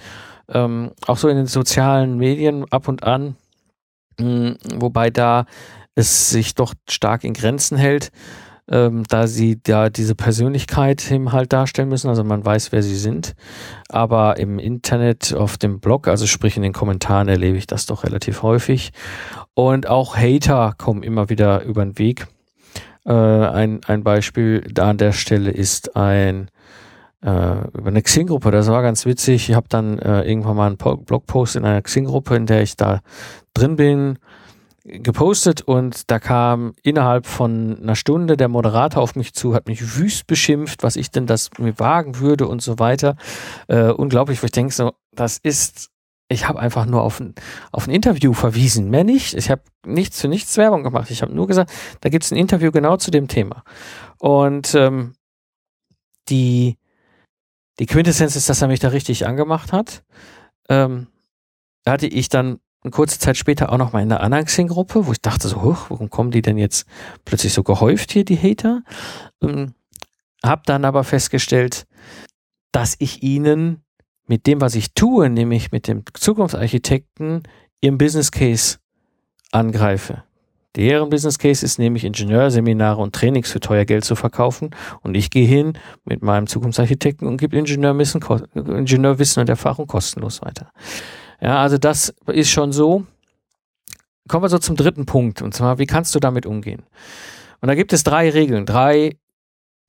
ähm, 0.49 0.93
auch 1.07 1.19
so 1.19 1.29
in 1.29 1.37
den 1.37 1.47
sozialen 1.47 2.17
Medien 2.17 2.65
ab 2.71 2.89
und 2.89 3.05
an, 3.05 3.37
wobei 4.18 5.11
da 5.11 5.46
es 5.94 6.31
sich 6.31 6.55
doch 6.55 6.74
stark 6.88 7.24
in 7.24 7.35
Grenzen 7.35 7.77
hält, 7.77 8.11
ähm, 8.68 9.05
da 9.09 9.27
sie 9.27 9.62
da 9.62 9.90
diese 9.90 10.14
Persönlichkeit 10.14 11.11
eben 11.11 11.33
halt 11.33 11.53
darstellen 11.53 11.88
müssen, 11.88 12.09
also 12.09 12.24
man 12.24 12.44
weiß, 12.44 12.72
wer 12.72 12.83
sie 12.83 12.96
sind. 12.96 13.35
Aber 13.88 14.38
im 14.38 14.59
Internet, 14.59 15.35
auf 15.35 15.59
dem 15.59 15.81
Blog, 15.81 16.09
also 16.09 16.27
sprich 16.27 16.57
in 16.57 16.62
den 16.62 16.72
Kommentaren, 16.72 17.29
erlebe 17.29 17.59
ich 17.59 17.66
das 17.66 17.87
doch 17.87 18.05
relativ 18.05 18.42
häufig. 18.42 18.92
Und 19.55 19.87
auch 19.88 20.16
Hater 20.16 20.74
kommen 20.79 21.03
immer 21.03 21.29
wieder 21.29 21.62
über 21.62 21.85
den 21.85 21.98
Weg. 21.98 22.27
Äh, 23.05 23.12
ein, 23.12 23.81
ein 23.87 24.03
Beispiel 24.03 24.62
da 24.72 24.90
an 24.90 24.98
der 24.98 25.12
Stelle 25.12 25.50
ist 25.50 25.96
ein 25.96 26.48
äh, 27.25 27.69
über 27.73 27.89
eine 27.89 28.03
Xing-Gruppe. 28.03 28.51
Das 28.51 28.69
war 28.69 28.83
ganz 28.83 29.07
witzig. 29.07 29.49
Ich 29.49 29.57
habe 29.57 29.67
dann 29.69 29.99
äh, 29.99 30.23
irgendwann 30.23 30.57
mal 30.57 30.67
einen 30.67 30.77
Blogpost 30.77 31.57
in 31.57 31.65
einer 31.65 31.83
Xing-Gruppe, 31.83 32.37
in 32.37 32.47
der 32.47 32.63
ich 32.63 32.77
da 32.77 33.01
drin 33.55 33.77
bin, 33.77 34.19
gepostet 34.85 35.63
und 35.63 36.11
da 36.11 36.19
kam 36.19 36.75
innerhalb 36.83 37.27
von 37.27 37.79
einer 37.83 37.97
Stunde 37.97 38.37
der 38.37 38.49
Moderator 38.49 39.03
auf 39.03 39.17
mich 39.17 39.33
zu, 39.33 39.55
hat 39.55 39.67
mich 39.67 39.97
wüst 39.97 40.27
beschimpft, 40.27 40.83
was 40.83 40.97
ich 40.97 41.11
denn 41.11 41.27
das 41.27 41.49
mir 41.59 41.79
wagen 41.79 42.19
würde 42.19 42.47
und 42.47 42.61
so 42.61 42.79
weiter. 42.79 43.17
Äh, 43.67 43.91
unglaublich, 43.91 44.43
wo 44.43 44.45
ich 44.45 44.53
denke 44.53 44.75
so, 44.75 44.93
das 45.13 45.39
ist, 45.39 45.91
ich 46.29 46.47
habe 46.47 46.59
einfach 46.59 46.85
nur 46.85 47.03
auf 47.03 47.19
ein, 47.19 47.35
auf 47.73 47.87
ein 47.87 47.95
Interview 47.95 48.35
verwiesen, 48.35 48.91
mehr 48.91 49.05
nicht. 49.05 49.33
Ich 49.33 49.51
habe 49.51 49.63
nichts 49.87 50.21
für 50.21 50.29
nichts 50.29 50.59
Werbung 50.59 50.83
gemacht. 50.83 51.11
Ich 51.11 51.23
habe 51.23 51.35
nur 51.35 51.47
gesagt, 51.47 51.73
da 52.03 52.11
gibt 52.11 52.25
es 52.25 52.31
ein 52.31 52.37
Interview 52.37 52.71
genau 52.71 52.99
zu 52.99 53.11
dem 53.11 53.27
Thema. 53.27 53.65
Und 54.19 54.75
ähm, 54.75 55.15
die 56.29 56.77
die 57.79 57.87
Quintessenz 57.87 58.37
ist, 58.37 58.49
dass 58.49 58.63
er 58.63 58.69
mich 58.69 58.81
da 58.81 58.89
richtig 58.89 59.27
angemacht 59.27 59.73
hat. 59.73 60.05
Ähm, 60.69 61.09
hatte 61.87 62.07
ich 62.07 62.29
dann 62.29 62.61
eine 62.83 62.91
kurze 62.91 63.19
Zeit 63.19 63.37
später 63.37 63.73
auch 63.73 63.79
noch 63.79 63.93
mal 63.93 64.03
in 64.03 64.13
einer 64.13 64.21
anderen 64.21 64.45
Xing-Gruppe, 64.45 65.07
wo 65.07 65.13
ich 65.13 65.21
dachte 65.21 65.49
so, 65.49 65.63
huch, 65.63 65.91
warum 65.91 66.11
kommen 66.11 66.31
die 66.31 66.43
denn 66.43 66.59
jetzt 66.59 66.87
plötzlich 67.25 67.53
so 67.53 67.63
gehäuft 67.63 68.13
hier, 68.13 68.25
die 68.25 68.37
Hater? 68.37 68.83
Ähm, 69.43 69.75
hab 70.43 70.65
dann 70.65 70.85
aber 70.85 71.05
festgestellt, 71.05 71.87
dass 72.73 72.95
ich 72.99 73.23
ihnen 73.23 73.83
mit 74.27 74.47
dem, 74.47 74.61
was 74.61 74.75
ich 74.75 74.93
tue, 74.95 75.31
nämlich 75.31 75.73
mit 75.73 75.89
dem 75.89 76.03
Zukunftsarchitekten, 76.13 77.43
ihren 77.81 77.99
Business 77.99 78.31
Case 78.31 78.79
angreife. 79.51 80.25
Deren 80.77 81.09
Business 81.09 81.39
Case 81.39 81.65
ist 81.65 81.79
nämlich 81.79 82.05
Ingenieurseminare 82.05 83.01
und 83.01 83.15
Trainings 83.15 83.51
für 83.53 83.61
teuer 83.61 83.85
Geld 83.85 84.05
zu 84.05 84.17
verkaufen. 84.17 84.71
Und 85.03 85.15
ich 85.15 85.31
gehe 85.31 85.47
hin 85.47 85.79
mit 86.05 86.23
meinem 86.23 86.49
Zukunftsarchitekten 86.49 87.29
und 87.29 87.37
gebe 87.37 87.57
Ingenieurwissen, 87.57 88.21
Ingenieurwissen 88.55 89.41
und 89.41 89.49
Erfahrung 89.49 89.87
kostenlos 89.87 90.43
weiter. 90.43 90.73
Ja, 91.41 91.59
also 91.59 91.79
das 91.79 92.15
ist 92.27 92.51
schon 92.51 92.73
so. 92.73 93.07
Kommen 94.29 94.43
wir 94.43 94.49
so 94.49 94.59
zum 94.59 94.75
dritten 94.75 95.07
Punkt. 95.07 95.43
Und 95.43 95.55
zwar, 95.55 95.79
wie 95.79 95.87
kannst 95.87 96.15
du 96.15 96.19
damit 96.19 96.47
umgehen? 96.47 96.83
Und 97.61 97.69
da 97.69 97.75
gibt 97.75 97.93
es 97.93 98.03
drei 98.03 98.31
Regeln. 98.31 98.67
Drei 98.67 99.17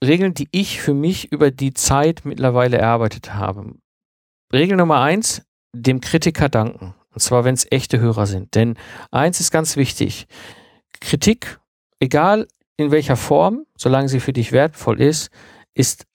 Regeln, 0.04 0.34
die 0.34 0.50
ich 0.52 0.82
für 0.82 0.94
mich 0.94 1.32
über 1.32 1.50
die 1.50 1.74
Zeit 1.74 2.22
mittlerweile 2.26 2.78
erarbeitet 2.78 3.34
habe. 3.34 3.74
Regel 4.54 4.78
Nummer 4.78 5.02
eins, 5.02 5.42
dem 5.74 6.00
Kritiker 6.00 6.50
danken. 6.50 6.94
Und 7.12 7.22
zwar, 7.22 7.44
wenn 7.44 7.56
es 7.56 7.66
echte 7.72 8.00
Hörer 8.00 8.28
sind. 8.28 8.54
Denn 8.56 8.76
eins 9.10 9.40
ist 9.40 9.52
ganz 9.52 9.78
wichtig. 9.78 10.28
Kritik, 11.06 11.60
egal 12.00 12.48
in 12.78 12.90
welcher 12.90 13.16
Form, 13.16 13.66
solange 13.78 14.10
sie 14.10 14.20
für 14.20 14.34
dich 14.34 14.52
wertvoll 14.52 15.00
ist, 15.00 15.30
ist 15.76 16.06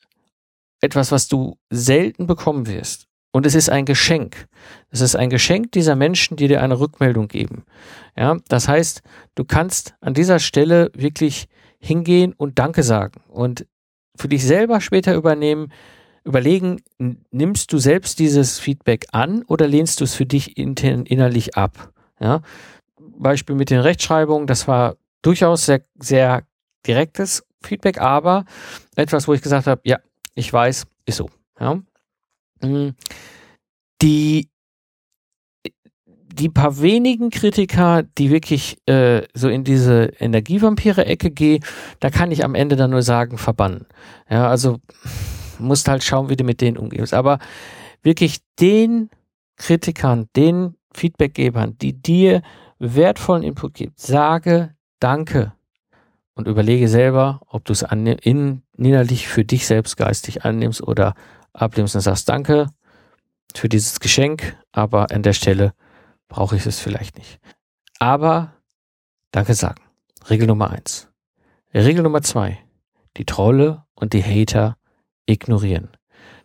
etwas, 0.81 1.13
was 1.13 1.29
du 1.29 1.57
selten 1.71 2.27
bekommen 2.27 2.67
wirst. 2.67 3.07
Und 3.33 3.47
es 3.47 3.55
ist 3.55 3.71
ein 3.71 3.85
Geschenk. 3.85 4.49
Es 4.91 5.01
ist 5.01 5.15
ein 5.15 5.31
Geschenk 5.31 5.71
dieser 5.73 5.95
Menschen, 5.95 6.37
die 6.37 6.49
dir 6.49 6.61
eine 6.61 6.81
Rückmeldung 6.81 7.29
geben. 7.29 7.65
Ja, 8.17 8.37
das 8.49 8.67
heißt, 8.67 9.03
du 9.37 9.45
kannst 9.45 9.95
an 10.01 10.15
dieser 10.15 10.41
Stelle 10.41 10.91
wirklich 10.95 11.47
hingehen 11.79 12.33
und 12.33 12.59
Danke 12.59 12.83
sagen 12.83 13.21
und 13.29 13.67
für 14.17 14.29
dich 14.29 14.45
selber 14.45 14.81
später 14.81 15.15
übernehmen, 15.15 15.73
überlegen, 16.25 16.83
nimmst 17.31 17.73
du 17.73 17.79
selbst 17.79 18.19
dieses 18.19 18.59
Feedback 18.59 19.07
an 19.13 19.45
oder 19.45 19.69
lehnst 19.69 20.01
du 20.01 20.05
es 20.05 20.15
für 20.15 20.27
dich 20.27 20.59
intern, 20.59 21.07
innerlich 21.07 21.57
ab? 21.57 21.93
Ja, 22.19 22.43
Beispiel 23.23 23.57
mit 23.57 23.71
den 23.71 23.81
Rechtschreibungen, 23.81 24.47
das 24.47 24.69
war 24.69 24.97
durchaus 25.23 25.67
sehr, 25.67 25.83
sehr 25.99 26.43
direktes 26.87 27.45
Feedback, 27.63 28.01
aber 28.01 28.45
etwas, 28.97 29.29
wo 29.29 29.35
ich 29.35 29.43
gesagt 29.43 29.67
habe, 29.67 29.81
ja, 29.85 29.99
ich 30.35 30.53
weiß, 30.53 30.87
ist 31.07 31.17
so. 31.17 31.29
Ja. 31.59 31.81
Mm. 32.63 32.95
Die, 34.03 34.49
die 36.33 36.49
paar 36.49 36.81
wenigen 36.81 37.31
Kritiker, 37.31 38.03
die 38.03 38.31
wirklich 38.31 38.79
äh, 38.87 39.23
so 39.35 39.49
in 39.49 39.65
diese 39.65 40.13
Energievampire-Ecke 40.19 41.31
gehen, 41.31 41.65
da 41.99 42.09
kann 42.09 42.31
ich 42.31 42.45
am 42.45 42.55
Ende 42.55 42.77
dann 42.77 42.91
nur 42.91 43.03
sagen, 43.03 43.37
verbannen. 43.37 43.87
Ja, 44.31 44.49
also 44.49 44.79
musst 45.59 45.89
halt 45.89 46.03
schauen, 46.03 46.31
wie 46.31 46.37
du 46.37 46.45
mit 46.45 46.61
denen 46.63 46.79
umgehst. 46.79 47.13
Aber 47.13 47.39
wirklich 48.03 48.39
den 48.59 49.11
Kritikern, 49.57 50.29
den 50.35 50.77
Feedbackgebern, 50.95 51.79
die 51.79 51.93
dir 51.93 52.43
wertvollen 52.79 53.43
Input 53.43 53.75
geben, 53.75 53.93
sage 53.97 54.75
Danke 54.99 55.53
und 56.35 56.47
überlege 56.47 56.89
selber, 56.89 57.41
ob 57.47 57.65
du 57.65 57.73
es 57.73 57.83
innerlich 57.83 59.29
für 59.29 59.45
dich 59.45 59.67
selbst 59.67 59.97
geistig 59.97 60.45
annimmst 60.45 60.83
oder 60.83 61.15
ablehnst 61.53 61.95
und 61.95 62.01
sagst 62.01 62.29
Danke 62.29 62.69
für 63.55 63.69
dieses 63.69 64.01
Geschenk, 64.01 64.57
aber 64.73 65.11
an 65.11 65.23
der 65.23 65.33
Stelle 65.33 65.75
brauche 66.29 66.57
ich 66.57 66.67
es 66.67 66.81
vielleicht 66.81 67.19
nicht. 67.19 67.41
Aber 67.99 68.53
Danke 69.33 69.55
sagen. 69.55 69.83
Regel 70.29 70.47
Nummer 70.47 70.71
eins. 70.71 71.09
Regel 71.73 72.03
Nummer 72.03 72.23
zwei. 72.23 72.59
Die 73.17 73.25
Trolle 73.25 73.85
und 73.95 74.13
die 74.13 74.23
Hater 74.23 74.77
ignorieren. 75.27 75.89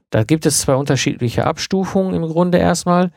Da 0.10 0.24
gibt 0.24 0.46
es 0.46 0.62
zwei 0.62 0.76
unterschiedliche 0.76 1.46
Abstufungen 1.46 2.14
im 2.14 2.28
Grunde 2.28 2.58
erstmal. 2.58 3.12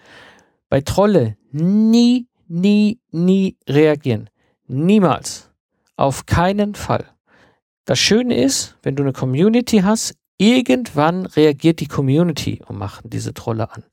Bei 0.68 0.80
Trolle 0.80 1.36
nie, 1.50 2.26
nie, 2.46 3.00
nie 3.10 3.56
reagieren. 3.68 4.30
Niemals. 4.66 5.50
Auf 5.96 6.26
keinen 6.26 6.74
Fall. 6.74 7.06
Das 7.84 7.98
Schöne 7.98 8.36
ist, 8.36 8.76
wenn 8.82 8.96
du 8.96 9.02
eine 9.02 9.12
Community 9.12 9.78
hast, 9.78 10.14
irgendwann 10.36 11.26
reagiert 11.26 11.80
die 11.80 11.88
Community 11.88 12.60
und 12.66 12.78
macht 12.78 13.04
diese 13.04 13.34
Trolle 13.34 13.70
an. 13.72 13.84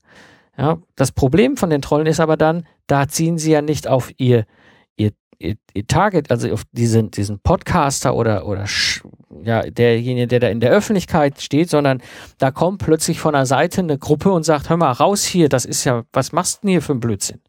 Ja, 0.58 0.78
das 0.94 1.12
Problem 1.12 1.56
von 1.56 1.70
den 1.70 1.82
Trollen 1.82 2.06
ist 2.06 2.20
aber 2.20 2.36
dann, 2.36 2.66
da 2.86 3.08
ziehen 3.08 3.36
sie 3.36 3.52
ja 3.52 3.62
nicht 3.62 3.88
auf 3.88 4.10
ihr, 4.16 4.46
ihr, 4.96 5.12
ihr, 5.38 5.56
ihr 5.74 5.86
Target, 5.86 6.30
also 6.30 6.50
auf 6.52 6.62
diesen, 6.72 7.10
diesen 7.10 7.40
Podcaster 7.40 8.14
oder, 8.14 8.46
oder 8.46 8.66
ja, 9.44 9.62
derjenige, 9.62 10.26
der 10.26 10.40
da 10.40 10.48
in 10.48 10.60
der 10.60 10.70
Öffentlichkeit 10.70 11.40
steht, 11.40 11.70
sondern 11.70 12.02
da 12.38 12.50
kommt 12.50 12.82
plötzlich 12.82 13.20
von 13.20 13.34
der 13.34 13.46
Seite 13.46 13.80
eine 13.80 13.98
Gruppe 13.98 14.30
und 14.30 14.44
sagt, 14.44 14.68
hör 14.68 14.76
mal, 14.76 14.92
raus 14.92 15.24
hier, 15.24 15.48
das 15.48 15.64
ist 15.64 15.84
ja, 15.84 16.04
was 16.12 16.32
machst 16.32 16.56
du 16.56 16.60
denn 16.62 16.70
hier 16.70 16.82
für 16.82 16.92
ein 16.92 17.00
Blödsinn? 17.00 17.40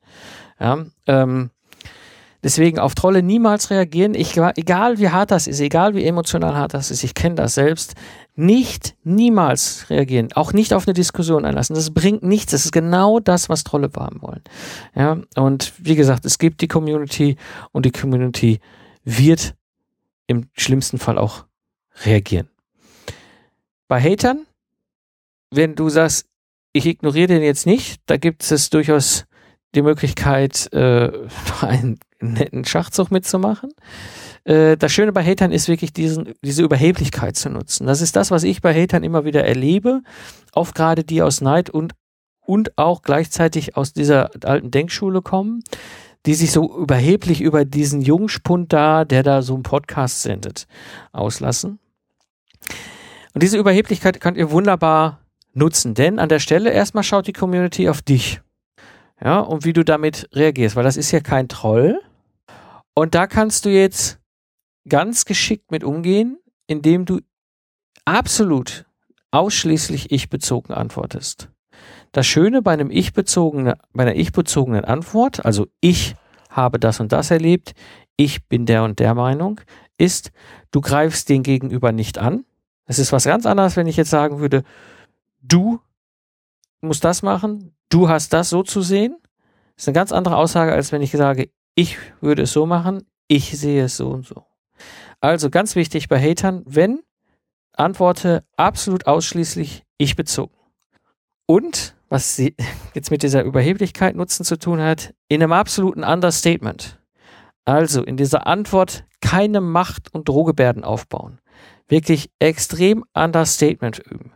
Ja, 0.59 0.85
ähm, 1.05 1.51
deswegen 2.43 2.79
auf 2.79 2.95
Trolle 2.95 3.21
niemals 3.21 3.69
reagieren. 3.69 4.13
Ich, 4.15 4.37
egal 4.37 4.99
wie 4.99 5.09
hart 5.09 5.31
das 5.31 5.47
ist, 5.47 5.59
egal 5.59 5.95
wie 5.95 6.05
emotional 6.05 6.55
hart 6.55 6.73
das 6.73 6.91
ist, 6.91 7.03
ich 7.03 7.13
kenne 7.13 7.35
das 7.35 7.55
selbst. 7.55 7.95
Nicht, 8.35 8.95
niemals 9.03 9.89
reagieren. 9.89 10.29
Auch 10.33 10.53
nicht 10.53 10.73
auf 10.73 10.87
eine 10.87 10.93
Diskussion 10.93 11.43
einlassen. 11.43 11.75
Das 11.75 11.91
bringt 11.91 12.21
nichts. 12.21 12.51
Das 12.51 12.65
ist 12.65 12.71
genau 12.71 13.19
das, 13.19 13.49
was 13.49 13.63
Trolle 13.63 13.89
haben 13.97 14.21
wollen. 14.21 14.43
Ja, 14.95 15.17
und 15.35 15.73
wie 15.79 15.95
gesagt, 15.95 16.25
es 16.25 16.37
gibt 16.37 16.61
die 16.61 16.67
Community 16.67 17.35
und 17.71 17.85
die 17.85 17.91
Community 17.91 18.59
wird 19.03 19.55
im 20.27 20.49
schlimmsten 20.53 20.99
Fall 20.99 21.17
auch 21.17 21.46
reagieren. 22.05 22.49
Bei 23.87 24.01
Hatern, 24.01 24.45
wenn 25.51 25.75
du 25.75 25.89
sagst, 25.89 26.27
ich 26.73 26.85
ignoriere 26.85 27.27
den 27.27 27.41
jetzt 27.41 27.65
nicht, 27.65 28.01
da 28.05 28.17
gibt 28.17 28.49
es 28.51 28.69
durchaus 28.69 29.25
die 29.75 29.81
Möglichkeit, 29.81 30.71
äh, 30.73 31.11
einen 31.61 31.99
netten 32.19 32.65
Schachzug 32.65 33.11
mitzumachen. 33.11 33.71
Äh, 34.43 34.77
das 34.77 34.91
Schöne 34.91 35.11
bei 35.11 35.23
Hatern 35.23 35.51
ist 35.51 35.67
wirklich 35.67 35.93
diesen, 35.93 36.33
diese 36.41 36.63
Überheblichkeit 36.63 37.35
zu 37.35 37.49
nutzen. 37.49 37.87
Das 37.87 38.01
ist 38.01 38.15
das, 38.15 38.31
was 38.31 38.43
ich 38.43 38.61
bei 38.61 38.73
Hatern 38.73 39.03
immer 39.03 39.25
wieder 39.25 39.43
erlebe. 39.43 40.01
Oft 40.53 40.75
gerade 40.75 41.03
die 41.03 41.21
aus 41.21 41.41
Neid 41.41 41.69
und, 41.69 41.93
und 42.45 42.77
auch 42.77 43.01
gleichzeitig 43.01 43.77
aus 43.77 43.93
dieser 43.93 44.31
alten 44.43 44.71
Denkschule 44.71 45.21
kommen, 45.21 45.63
die 46.25 46.33
sich 46.33 46.51
so 46.51 46.77
überheblich 46.77 47.41
über 47.41 47.65
diesen 47.65 48.01
Jungspund 48.01 48.73
da, 48.73 49.05
der 49.05 49.23
da 49.23 49.41
so 49.41 49.53
einen 49.53 49.63
Podcast 49.63 50.23
sendet, 50.23 50.67
auslassen. 51.11 51.79
Und 53.33 53.43
diese 53.43 53.57
Überheblichkeit 53.57 54.19
könnt 54.19 54.37
ihr 54.37 54.51
wunderbar 54.51 55.21
nutzen, 55.53 55.93
denn 55.93 56.19
an 56.19 56.29
der 56.29 56.39
Stelle 56.39 56.71
erstmal 56.71 57.03
schaut 57.03 57.27
die 57.27 57.33
Community 57.33 57.89
auf 57.89 58.01
dich. 58.01 58.41
Ja, 59.23 59.39
und 59.39 59.65
wie 59.65 59.73
du 59.73 59.83
damit 59.83 60.29
reagierst, 60.33 60.75
weil 60.75 60.83
das 60.83 60.97
ist 60.97 61.11
ja 61.11 61.19
kein 61.19 61.47
Troll. 61.47 61.99
Und 62.93 63.15
da 63.15 63.27
kannst 63.27 63.65
du 63.65 63.69
jetzt 63.69 64.19
ganz 64.87 65.25
geschickt 65.25 65.71
mit 65.71 65.83
umgehen, 65.83 66.37
indem 66.67 67.05
du 67.05 67.19
absolut 68.05 68.85
ausschließlich 69.31 70.11
ich-bezogen 70.11 70.73
antwortest. 70.73 71.49
Das 72.11 72.25
Schöne 72.25 72.61
bei 72.61 72.73
einem 72.73 72.89
ich-bezogenen, 72.89 73.75
bei 73.93 74.03
einer 74.03 74.15
ich-bezogenen 74.15 74.85
Antwort, 74.85 75.45
also 75.45 75.67
ich 75.81 76.15
habe 76.49 76.79
das 76.79 76.99
und 76.99 77.11
das 77.11 77.29
erlebt, 77.31 77.73
ich 78.15 78.47
bin 78.47 78.65
der 78.65 78.83
und 78.83 78.99
der 78.99 79.13
Meinung, 79.13 79.61
ist, 79.97 80.31
du 80.71 80.81
greifst 80.81 81.29
den 81.29 81.43
Gegenüber 81.43 81.91
nicht 81.91 82.17
an. 82.17 82.45
Es 82.87 82.99
ist 82.99 83.11
was 83.11 83.25
ganz 83.25 83.45
anderes, 83.45 83.75
wenn 83.75 83.87
ich 83.87 83.97
jetzt 83.97 84.09
sagen 84.09 84.39
würde, 84.39 84.63
du 85.41 85.79
musst 86.81 87.03
das 87.03 87.21
machen, 87.21 87.75
du 87.89 88.09
hast 88.09 88.33
das 88.33 88.49
so 88.49 88.63
zu 88.63 88.81
sehen. 88.81 89.17
Das 89.75 89.83
ist 89.83 89.87
eine 89.89 89.95
ganz 89.95 90.11
andere 90.11 90.37
Aussage, 90.37 90.71
als 90.71 90.91
wenn 90.91 91.01
ich 91.01 91.11
sage, 91.11 91.49
ich 91.75 91.97
würde 92.21 92.43
es 92.43 92.53
so 92.53 92.65
machen, 92.65 93.05
ich 93.27 93.57
sehe 93.57 93.83
es 93.83 93.97
so 93.97 94.09
und 94.09 94.25
so. 94.25 94.45
Also 95.19 95.49
ganz 95.49 95.75
wichtig 95.75 96.07
bei 96.07 96.19
Hatern, 96.19 96.63
wenn, 96.65 97.01
antworte 97.73 98.43
absolut 98.55 99.05
ausschließlich 99.05 99.83
ich 99.97 100.15
bezogen. 100.15 100.55
Und, 101.45 101.95
was 102.09 102.35
sie 102.35 102.55
jetzt 102.93 103.11
mit 103.11 103.21
dieser 103.21 103.43
Überheblichkeit 103.43 104.15
nutzen 104.15 104.45
zu 104.45 104.57
tun 104.57 104.81
hat, 104.81 105.13
in 105.27 105.43
einem 105.43 105.53
absoluten 105.53 106.03
Understatement. 106.03 106.99
Also 107.65 108.01
in 108.03 108.15
dieser 108.15 108.47
Antwort 108.47 109.03
keine 109.19 109.59
Macht- 109.59 110.13
und 110.13 110.29
Drohgebärden 110.29 110.83
aufbauen. 110.83 111.39
Wirklich 111.87 112.29
extrem 112.39 113.03
Understatement 113.13 113.99
üben. 113.99 114.33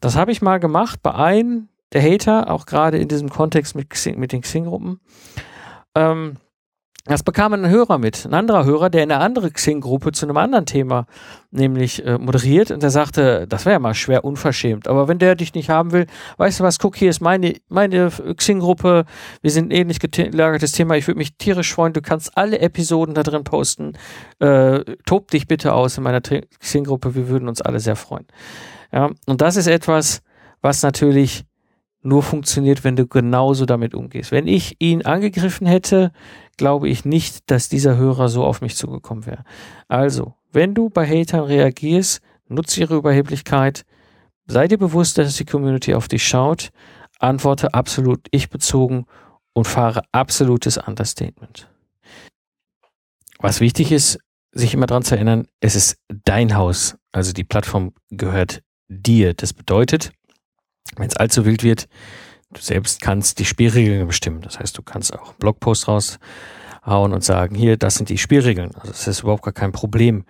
Das 0.00 0.16
habe 0.16 0.32
ich 0.32 0.42
mal 0.42 0.58
gemacht 0.58 1.00
bei 1.02 1.14
einem 1.14 1.68
der 1.92 2.02
Hater, 2.02 2.50
auch 2.50 2.66
gerade 2.66 2.98
in 2.98 3.08
diesem 3.08 3.28
Kontext 3.28 3.74
mit, 3.74 3.90
Xing, 3.90 4.18
mit 4.18 4.32
den 4.32 4.42
Xing-Gruppen. 4.42 5.00
Ähm, 5.94 6.36
Das 7.08 7.22
bekam 7.22 7.54
ein 7.54 7.66
Hörer 7.66 7.96
mit, 7.96 8.26
ein 8.26 8.34
anderer 8.34 8.66
Hörer, 8.66 8.90
der 8.90 9.02
in 9.02 9.10
einer 9.10 9.24
anderen 9.24 9.50
Xing-Gruppe 9.50 10.12
zu 10.12 10.26
einem 10.26 10.36
anderen 10.36 10.66
Thema 10.66 11.06
nämlich 11.50 12.04
äh, 12.04 12.18
moderiert 12.18 12.70
und 12.70 12.82
der 12.82 12.90
sagte, 12.90 13.46
das 13.48 13.64
wäre 13.64 13.72
ja 13.72 13.78
mal 13.78 13.94
schwer 13.94 14.26
unverschämt, 14.26 14.86
aber 14.86 15.08
wenn 15.08 15.18
der 15.18 15.34
dich 15.34 15.54
nicht 15.54 15.70
haben 15.70 15.92
will, 15.92 16.06
weißt 16.36 16.60
du 16.60 16.64
was, 16.64 16.78
guck, 16.78 16.96
hier 16.96 17.08
ist 17.08 17.22
meine, 17.22 17.54
meine 17.70 18.10
Xing-Gruppe, 18.10 19.06
wir 19.40 19.50
sind 19.50 19.68
ein 19.68 19.70
ähnlich 19.70 20.00
gelagertes 20.00 20.72
Thema, 20.72 20.98
ich 20.98 21.06
würde 21.06 21.16
mich 21.16 21.38
tierisch 21.38 21.72
freuen, 21.72 21.94
du 21.94 22.02
kannst 22.02 22.36
alle 22.36 22.58
Episoden 22.58 23.14
da 23.14 23.22
drin 23.22 23.42
posten, 23.42 23.94
äh, 24.40 24.80
tob 25.06 25.30
dich 25.30 25.48
bitte 25.48 25.72
aus 25.72 25.96
in 25.96 26.04
meiner 26.04 26.20
Xing-Gruppe, 26.20 27.14
wir 27.14 27.28
würden 27.28 27.48
uns 27.48 27.62
alle 27.62 27.80
sehr 27.80 27.96
freuen. 27.96 28.26
Ja, 28.92 29.08
und 29.26 29.40
das 29.40 29.56
ist 29.56 29.66
etwas, 29.66 30.20
was 30.60 30.82
natürlich 30.82 31.46
nur 32.08 32.22
funktioniert, 32.22 32.84
wenn 32.84 32.96
du 32.96 33.06
genauso 33.06 33.66
damit 33.66 33.94
umgehst. 33.94 34.32
Wenn 34.32 34.46
ich 34.48 34.76
ihn 34.80 35.02
angegriffen 35.02 35.66
hätte, 35.66 36.12
glaube 36.56 36.88
ich 36.88 37.04
nicht, 37.04 37.50
dass 37.50 37.68
dieser 37.68 37.96
Hörer 37.96 38.28
so 38.28 38.44
auf 38.44 38.60
mich 38.60 38.76
zugekommen 38.76 39.26
wäre. 39.26 39.44
Also, 39.86 40.34
wenn 40.50 40.74
du 40.74 40.90
bei 40.90 41.06
Hatern 41.06 41.44
reagierst, 41.44 42.20
nutze 42.48 42.80
ihre 42.80 42.96
Überheblichkeit, 42.96 43.84
sei 44.46 44.66
dir 44.66 44.78
bewusst, 44.78 45.18
dass 45.18 45.36
die 45.36 45.44
Community 45.44 45.94
auf 45.94 46.08
dich 46.08 46.26
schaut, 46.26 46.70
antworte 47.18 47.74
absolut 47.74 48.26
ich-bezogen 48.30 49.06
und 49.52 49.66
fahre 49.66 50.02
absolutes 50.12 50.78
Understatement. 50.78 51.68
Was 53.38 53.60
wichtig 53.60 53.92
ist, 53.92 54.18
sich 54.52 54.74
immer 54.74 54.86
daran 54.86 55.02
zu 55.02 55.14
erinnern, 55.14 55.46
es 55.60 55.76
ist 55.76 55.98
dein 56.24 56.56
Haus, 56.56 56.96
also 57.12 57.32
die 57.32 57.44
Plattform 57.44 57.92
gehört 58.10 58.62
dir. 58.88 59.34
Das 59.34 59.52
bedeutet, 59.52 60.12
wenn 60.96 61.08
es 61.08 61.16
allzu 61.16 61.44
wild 61.44 61.62
wird, 61.62 61.88
Du 62.50 62.62
selbst 62.62 63.02
kannst 63.02 63.38
die 63.38 63.44
Spielregeln 63.44 64.06
bestimmen. 64.06 64.40
Das 64.40 64.58
heißt, 64.58 64.76
du 64.78 64.82
kannst 64.82 65.12
auch 65.12 65.34
Blogpost 65.34 65.86
raushauen 65.86 67.12
und 67.12 67.22
sagen, 67.22 67.54
hier, 67.54 67.76
das 67.76 67.96
sind 67.96 68.08
die 68.08 68.16
Spielregeln. 68.16 68.70
Also 68.74 68.88
das 68.88 69.06
ist 69.06 69.20
überhaupt 69.20 69.42
gar 69.42 69.52
kein 69.52 69.72
Problem. 69.72 70.24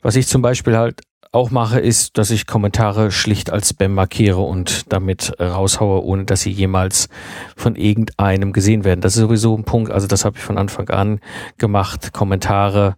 Was 0.00 0.16
ich 0.16 0.26
zum 0.26 0.40
Beispiel 0.40 0.78
halt 0.78 1.02
auch 1.30 1.50
mache, 1.50 1.78
ist, 1.78 2.16
dass 2.16 2.30
ich 2.30 2.46
Kommentare 2.46 3.10
schlicht 3.10 3.50
als 3.50 3.70
Spam 3.70 3.94
markiere 3.94 4.40
und 4.40 4.90
damit 4.92 5.34
raushaue, 5.38 6.02
ohne 6.02 6.24
dass 6.24 6.40
sie 6.40 6.50
jemals 6.50 7.08
von 7.54 7.76
irgendeinem 7.76 8.52
gesehen 8.54 8.84
werden. 8.84 9.02
Das 9.02 9.14
ist 9.14 9.20
sowieso 9.20 9.56
ein 9.56 9.64
Punkt, 9.64 9.92
also 9.92 10.06
das 10.06 10.24
habe 10.24 10.38
ich 10.38 10.42
von 10.42 10.58
Anfang 10.58 10.88
an 10.88 11.20
gemacht. 11.58 12.12
Kommentare 12.14 12.96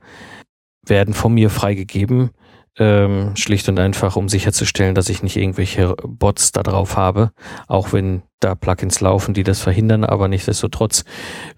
werden 0.87 1.15
von 1.15 1.35
mir 1.35 1.51
freigegeben 1.51 2.31
ähm, 2.79 3.37
schlicht 3.37 3.69
und 3.69 3.79
einfach, 3.79 4.17
um 4.17 4.29
sicherzustellen, 4.29 4.95
dass 4.95 5.09
ich 5.09 5.23
nicht 5.23 5.37
irgendwelche 5.37 5.95
Bots 6.03 6.53
da 6.53 6.63
drauf 6.63 6.97
habe, 6.97 7.31
auch 7.69 7.93
wenn 7.93 8.23
da 8.41 8.55
Plugins 8.55 9.01
laufen, 9.01 9.33
die 9.33 9.43
das 9.43 9.61
verhindern, 9.61 10.05
aber 10.05 10.29
nichtsdestotrotz 10.29 11.05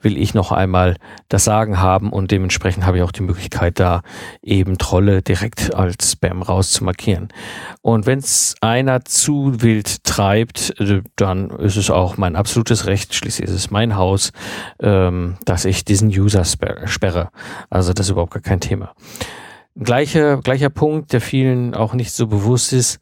will 0.03 0.17
ich 0.17 0.35
noch 0.35 0.53
einmal 0.53 0.97
das 1.29 1.45
Sagen 1.45 1.81
haben 1.81 2.13
und 2.13 2.31
dementsprechend 2.31 2.87
habe 2.87 2.99
ich 2.99 3.03
auch 3.03 3.13
die 3.13 3.23
Möglichkeit, 3.23 3.81
da 3.81 4.03
eben 4.43 4.79
Trolle 4.79 5.23
direkt 5.23 5.75
als 5.75 6.13
Spam 6.13 6.43
rauszumarkieren. 6.43 7.29
Und 7.83 8.07
wenn 8.07 8.21
es 8.21 8.55
einer 8.61 9.05
zu 9.05 9.63
wild 9.63 10.05
treibt, 10.05 10.79
äh, 10.79 11.03
dann 11.17 11.51
ist 11.51 11.77
es 11.77 11.91
auch 11.91 12.17
mein 12.19 12.37
absolutes 12.37 12.87
Recht, 12.87 13.15
schließlich 13.15 13.49
ist 13.49 13.55
es 13.55 13.71
mein 13.71 13.97
Haus, 13.97 14.33
ähm, 14.81 15.39
dass 15.45 15.65
ich 15.65 15.85
diesen 15.85 16.09
User 16.09 16.45
sperre. 16.45 17.31
Also 17.69 17.93
das 17.93 18.07
ist 18.07 18.11
überhaupt 18.11 18.35
gar 18.35 18.43
kein 18.43 18.61
Thema. 18.61 18.93
Gleicher, 19.79 20.39
gleicher 20.39 20.71
Punkt, 20.71 21.13
der 21.13 21.21
vielen 21.21 21.75
auch 21.75 21.93
nicht 21.93 22.13
so 22.13 22.27
bewusst 22.27 22.73
ist. 22.73 22.99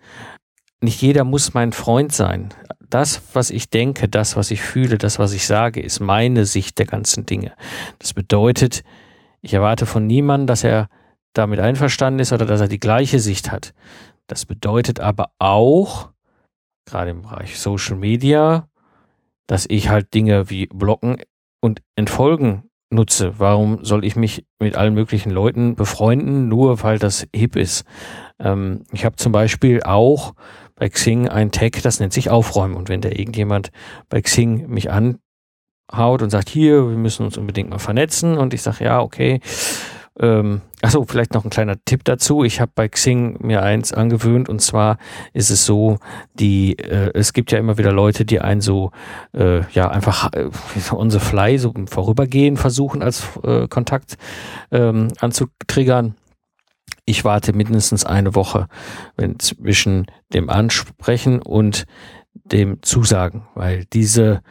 Nicht 0.80 1.00
jeder 1.00 1.22
muss 1.22 1.54
mein 1.54 1.72
Freund 1.72 2.12
sein. 2.12 2.52
Das, 2.90 3.22
was 3.32 3.50
ich 3.50 3.70
denke, 3.70 4.08
das, 4.08 4.36
was 4.36 4.50
ich 4.50 4.60
fühle, 4.60 4.98
das, 4.98 5.20
was 5.20 5.32
ich 5.32 5.46
sage, 5.46 5.80
ist 5.80 6.00
meine 6.00 6.46
Sicht 6.46 6.78
der 6.78 6.86
ganzen 6.86 7.26
Dinge. 7.26 7.52
Das 8.00 8.12
bedeutet, 8.12 8.82
ich 9.40 9.54
erwarte 9.54 9.86
von 9.86 10.06
niemandem, 10.06 10.48
dass 10.48 10.64
er 10.64 10.88
damit 11.32 11.60
einverstanden 11.60 12.20
ist 12.20 12.32
oder 12.32 12.44
dass 12.44 12.60
er 12.60 12.68
die 12.68 12.80
gleiche 12.80 13.20
Sicht 13.20 13.52
hat. 13.52 13.72
Das 14.26 14.44
bedeutet 14.44 14.98
aber 14.98 15.30
auch, 15.38 16.10
gerade 16.86 17.10
im 17.10 17.22
Bereich 17.22 17.58
Social 17.58 17.96
Media, 17.96 18.68
dass 19.46 19.66
ich 19.68 19.90
halt 19.90 20.12
Dinge 20.12 20.50
wie 20.50 20.66
blocken 20.66 21.18
und 21.60 21.82
entfolgen 21.94 22.70
nutze. 22.94 23.34
Warum 23.38 23.84
soll 23.84 24.04
ich 24.04 24.16
mich 24.16 24.46
mit 24.58 24.76
allen 24.76 24.94
möglichen 24.94 25.30
Leuten 25.30 25.74
befreunden, 25.74 26.48
nur 26.48 26.82
weil 26.82 26.98
das 26.98 27.26
hip 27.34 27.56
ist? 27.56 27.84
Ähm, 28.38 28.84
ich 28.92 29.04
habe 29.04 29.16
zum 29.16 29.32
Beispiel 29.32 29.82
auch 29.82 30.34
bei 30.76 30.88
Xing 30.88 31.28
ein 31.28 31.50
Tag, 31.50 31.82
das 31.82 32.00
nennt 32.00 32.12
sich 32.12 32.30
Aufräumen. 32.30 32.74
Und 32.74 32.88
wenn 32.88 33.00
da 33.00 33.08
irgendjemand 33.08 33.70
bei 34.08 34.20
Xing 34.20 34.68
mich 34.68 34.90
anhaut 34.90 36.22
und 36.22 36.30
sagt, 36.30 36.48
hier, 36.48 36.88
wir 36.88 36.96
müssen 36.96 37.24
uns 37.24 37.36
unbedingt 37.36 37.70
mal 37.70 37.78
vernetzen 37.78 38.38
und 38.38 38.54
ich 38.54 38.62
sage, 38.62 38.84
ja, 38.84 39.00
okay, 39.00 39.40
ähm, 40.20 40.60
achso, 40.80 41.04
vielleicht 41.04 41.34
noch 41.34 41.44
ein 41.44 41.50
kleiner 41.50 41.76
Tipp 41.84 42.04
dazu. 42.04 42.44
Ich 42.44 42.60
habe 42.60 42.70
bei 42.74 42.88
Xing 42.88 43.38
mir 43.40 43.62
eins 43.62 43.92
angewöhnt 43.92 44.48
und 44.48 44.60
zwar 44.60 44.98
ist 45.32 45.50
es 45.50 45.66
so, 45.66 45.98
die, 46.34 46.78
äh, 46.78 47.10
es 47.14 47.32
gibt 47.32 47.50
ja 47.50 47.58
immer 47.58 47.78
wieder 47.78 47.92
Leute, 47.92 48.24
die 48.24 48.40
einen 48.40 48.60
so, 48.60 48.92
äh, 49.32 49.62
ja, 49.72 49.90
einfach 49.90 50.32
äh, 50.32 50.50
on 50.92 51.10
the 51.10 51.18
fly, 51.18 51.58
so 51.58 51.74
Vorübergehen 51.86 52.56
versuchen, 52.56 53.02
als 53.02 53.26
äh, 53.42 53.66
Kontakt 53.66 54.16
ähm, 54.70 55.08
anzutriggern. 55.18 56.14
Ich 57.06 57.24
warte 57.24 57.52
mindestens 57.52 58.04
eine 58.04 58.34
Woche, 58.34 58.68
wenn 59.16 59.38
zwischen 59.40 60.06
dem 60.32 60.48
Ansprechen 60.48 61.42
und 61.42 61.86
dem 62.44 62.82
Zusagen, 62.82 63.46
weil 63.54 63.84
diese 63.92 64.42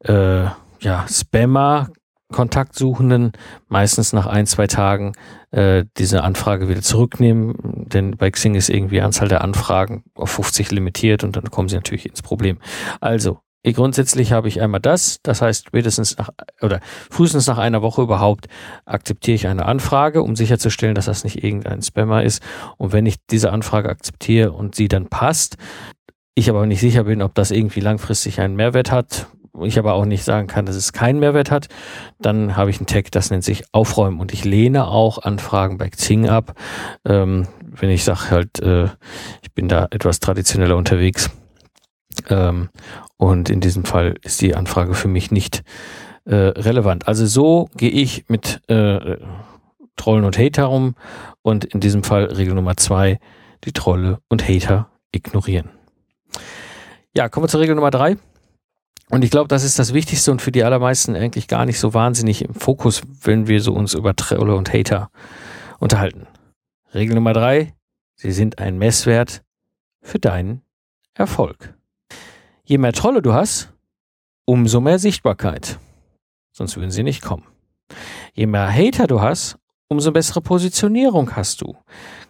äh, 0.00 0.44
ja, 0.80 1.06
Spammer 1.08 1.90
Kontaktsuchenden 2.32 3.32
meistens 3.68 4.12
nach 4.12 4.26
ein, 4.26 4.46
zwei 4.46 4.66
Tagen 4.66 5.12
äh, 5.52 5.84
diese 5.96 6.22
Anfrage 6.24 6.68
wieder 6.68 6.82
zurücknehmen, 6.82 7.54
denn 7.88 8.16
bei 8.16 8.30
Xing 8.30 8.54
ist 8.54 8.68
irgendwie 8.68 9.00
Anzahl 9.00 9.28
der 9.28 9.42
Anfragen 9.42 10.04
auf 10.14 10.30
50 10.30 10.70
limitiert 10.72 11.24
und 11.24 11.36
dann 11.36 11.50
kommen 11.50 11.68
sie 11.68 11.76
natürlich 11.76 12.06
ins 12.06 12.22
Problem. 12.22 12.58
Also, 13.00 13.38
grundsätzlich 13.64 14.32
habe 14.32 14.48
ich 14.48 14.60
einmal 14.60 14.80
das, 14.80 15.18
das 15.22 15.42
heißt 15.42 15.66
spätestens 15.66 16.16
nach 16.18 16.30
oder 16.62 16.80
frühestens 17.10 17.46
nach 17.46 17.58
einer 17.58 17.82
Woche 17.82 18.02
überhaupt 18.02 18.46
akzeptiere 18.84 19.34
ich 19.34 19.46
eine 19.46 19.66
Anfrage, 19.66 20.22
um 20.22 20.36
sicherzustellen, 20.36 20.94
dass 20.94 21.06
das 21.06 21.24
nicht 21.24 21.42
irgendein 21.42 21.82
Spammer 21.82 22.22
ist. 22.22 22.42
Und 22.76 22.92
wenn 22.92 23.06
ich 23.06 23.16
diese 23.30 23.52
Anfrage 23.52 23.88
akzeptiere 23.88 24.52
und 24.52 24.74
sie 24.74 24.88
dann 24.88 25.08
passt, 25.08 25.56
ich 26.38 26.50
aber 26.50 26.66
nicht 26.66 26.80
sicher 26.80 27.04
bin, 27.04 27.22
ob 27.22 27.34
das 27.34 27.50
irgendwie 27.50 27.80
langfristig 27.80 28.40
einen 28.40 28.56
Mehrwert 28.56 28.92
hat, 28.92 29.26
ich 29.64 29.78
aber 29.78 29.94
auch 29.94 30.04
nicht 30.04 30.24
sagen 30.24 30.46
kann, 30.46 30.66
dass 30.66 30.76
es 30.76 30.92
keinen 30.92 31.20
Mehrwert 31.20 31.50
hat, 31.50 31.68
dann 32.18 32.56
habe 32.56 32.70
ich 32.70 32.78
einen 32.78 32.86
Tag, 32.86 33.10
das 33.12 33.30
nennt 33.30 33.44
sich 33.44 33.64
Aufräumen. 33.72 34.20
Und 34.20 34.32
ich 34.32 34.44
lehne 34.44 34.88
auch 34.88 35.18
Anfragen 35.18 35.78
bei 35.78 35.88
Xing 35.88 36.28
ab, 36.28 36.54
ähm, 37.04 37.48
wenn 37.62 37.90
ich 37.90 38.04
sage 38.04 38.30
halt, 38.30 38.60
äh, 38.60 38.88
ich 39.42 39.52
bin 39.54 39.68
da 39.68 39.88
etwas 39.90 40.20
traditioneller 40.20 40.76
unterwegs. 40.76 41.30
Ähm, 42.28 42.70
und 43.16 43.50
in 43.50 43.60
diesem 43.60 43.84
Fall 43.84 44.14
ist 44.22 44.40
die 44.40 44.54
Anfrage 44.54 44.94
für 44.94 45.08
mich 45.08 45.30
nicht 45.30 45.62
äh, 46.24 46.34
relevant. 46.34 47.08
Also 47.08 47.26
so 47.26 47.68
gehe 47.76 47.90
ich 47.90 48.28
mit 48.28 48.60
äh, 48.68 49.16
Trollen 49.96 50.24
und 50.24 50.38
Hater 50.38 50.70
um 50.70 50.94
und 51.42 51.64
in 51.64 51.80
diesem 51.80 52.02
Fall 52.02 52.24
Regel 52.24 52.54
Nummer 52.54 52.76
zwei, 52.76 53.18
die 53.64 53.72
Trolle 53.72 54.18
und 54.28 54.46
Hater 54.48 54.90
ignorieren. 55.12 55.70
Ja, 57.14 57.28
kommen 57.28 57.44
wir 57.44 57.48
zur 57.48 57.60
Regel 57.60 57.74
Nummer 57.74 57.90
drei. 57.90 58.16
Und 59.10 59.22
ich 59.22 59.30
glaube, 59.30 59.48
das 59.48 59.62
ist 59.62 59.78
das 59.78 59.94
Wichtigste 59.94 60.32
und 60.32 60.42
für 60.42 60.50
die 60.50 60.64
allermeisten 60.64 61.14
eigentlich 61.14 61.46
gar 61.46 61.64
nicht 61.64 61.78
so 61.78 61.94
wahnsinnig 61.94 62.42
im 62.42 62.54
Fokus, 62.54 63.02
wenn 63.22 63.46
wir 63.46 63.60
so 63.60 63.72
uns 63.72 63.94
über 63.94 64.16
Trolle 64.16 64.56
und 64.56 64.72
Hater 64.72 65.10
unterhalten. 65.78 66.26
Regel 66.92 67.14
Nummer 67.14 67.32
drei. 67.32 67.74
Sie 68.16 68.32
sind 68.32 68.58
ein 68.58 68.78
Messwert 68.78 69.42
für 70.00 70.18
deinen 70.18 70.62
Erfolg. 71.14 71.74
Je 72.64 72.78
mehr 72.78 72.92
Trolle 72.92 73.22
du 73.22 73.32
hast, 73.32 73.72
umso 74.44 74.80
mehr 74.80 74.98
Sichtbarkeit. 74.98 75.78
Sonst 76.52 76.76
würden 76.76 76.90
sie 76.90 77.02
nicht 77.02 77.22
kommen. 77.22 77.46
Je 78.32 78.46
mehr 78.46 78.72
Hater 78.72 79.06
du 79.06 79.20
hast, 79.20 79.58
umso 79.88 80.10
bessere 80.10 80.40
Positionierung 80.40 81.36
hast 81.36 81.60
du. 81.60 81.76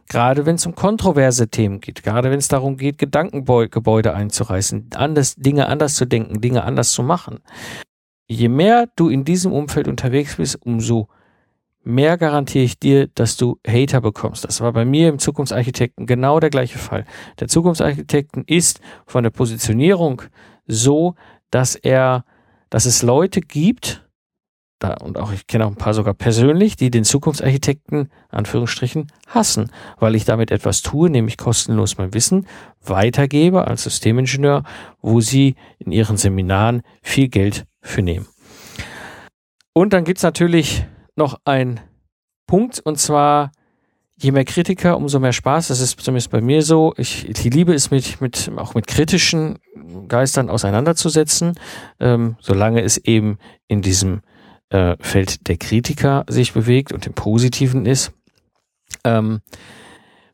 Gerade 0.08 0.46
wenn 0.46 0.54
es 0.54 0.66
um 0.66 0.74
kontroverse 0.74 1.48
Themen 1.48 1.80
geht, 1.80 2.02
gerade 2.02 2.30
wenn 2.30 2.38
es 2.38 2.48
darum 2.48 2.76
geht, 2.76 2.98
Gedankengebäude 2.98 4.14
einzureißen, 4.14 4.90
anders, 4.94 5.34
Dinge 5.34 5.66
anders 5.66 5.94
zu 5.94 6.04
denken, 6.04 6.40
Dinge 6.40 6.62
anders 6.64 6.92
zu 6.92 7.02
machen. 7.02 7.40
Je 8.28 8.48
mehr 8.48 8.88
du 8.96 9.08
in 9.08 9.24
diesem 9.24 9.52
Umfeld 9.52 9.88
unterwegs 9.88 10.36
bist, 10.36 10.64
umso 10.64 11.08
mehr 11.82 12.18
garantiere 12.18 12.64
ich 12.64 12.78
dir, 12.78 13.06
dass 13.08 13.36
du 13.36 13.58
Hater 13.66 14.00
bekommst. 14.00 14.44
Das 14.44 14.60
war 14.60 14.72
bei 14.72 14.84
mir 14.84 15.08
im 15.08 15.18
Zukunftsarchitekten 15.18 16.06
genau 16.06 16.40
der 16.40 16.50
gleiche 16.50 16.78
Fall. 16.78 17.04
Der 17.38 17.48
Zukunftsarchitekten 17.48 18.44
ist 18.46 18.80
von 19.06 19.22
der 19.22 19.30
Positionierung 19.30 20.22
so, 20.66 21.14
dass 21.50 21.76
er, 21.76 22.24
dass 22.70 22.86
es 22.86 23.02
Leute 23.02 23.40
gibt, 23.40 24.05
da, 24.78 24.94
und 24.94 25.16
auch 25.16 25.32
ich 25.32 25.46
kenne 25.46 25.64
auch 25.64 25.70
ein 25.70 25.76
paar 25.76 25.94
sogar 25.94 26.12
persönlich, 26.12 26.76
die 26.76 26.90
den 26.90 27.04
Zukunftsarchitekten, 27.04 28.10
Anführungsstrichen, 28.28 29.10
hassen, 29.26 29.70
weil 29.98 30.14
ich 30.14 30.24
damit 30.24 30.50
etwas 30.50 30.82
tue, 30.82 31.08
nämlich 31.08 31.38
kostenlos 31.38 31.96
mein 31.96 32.12
Wissen 32.12 32.46
weitergebe 32.84 33.66
als 33.66 33.84
Systemingenieur, 33.84 34.64
wo 35.00 35.20
sie 35.20 35.54
in 35.78 35.92
ihren 35.92 36.18
Seminaren 36.18 36.82
viel 37.02 37.28
Geld 37.28 37.64
für 37.80 38.02
nehmen. 38.02 38.26
Und 39.72 39.92
dann 39.92 40.04
gibt's 40.04 40.22
natürlich 40.22 40.86
noch 41.16 41.40
ein 41.44 41.80
Punkt 42.46 42.80
und 42.80 42.98
zwar 42.98 43.52
je 44.18 44.32
mehr 44.32 44.44
Kritiker, 44.44 44.96
umso 44.96 45.20
mehr 45.20 45.32
Spaß. 45.32 45.68
Das 45.68 45.80
ist 45.80 46.00
zumindest 46.00 46.30
bei 46.30 46.40
mir 46.40 46.62
so. 46.62 46.94
Ich, 46.96 47.28
ich 47.28 47.44
liebe 47.44 47.74
es 47.74 47.90
mit, 47.90 48.20
mit, 48.20 48.50
auch 48.56 48.74
mit 48.74 48.86
kritischen 48.86 49.58
Geistern 50.08 50.48
auseinanderzusetzen, 50.48 51.54
ähm, 52.00 52.36
solange 52.40 52.82
es 52.82 52.96
eben 52.98 53.38
in 53.68 53.82
diesem 53.82 54.22
äh, 54.70 54.96
Feld 55.00 55.48
der 55.48 55.56
Kritiker 55.56 56.24
sich 56.28 56.52
bewegt 56.52 56.92
und 56.92 57.06
im 57.06 57.14
Positiven 57.14 57.86
ist. 57.86 58.12
Ähm, 59.04 59.40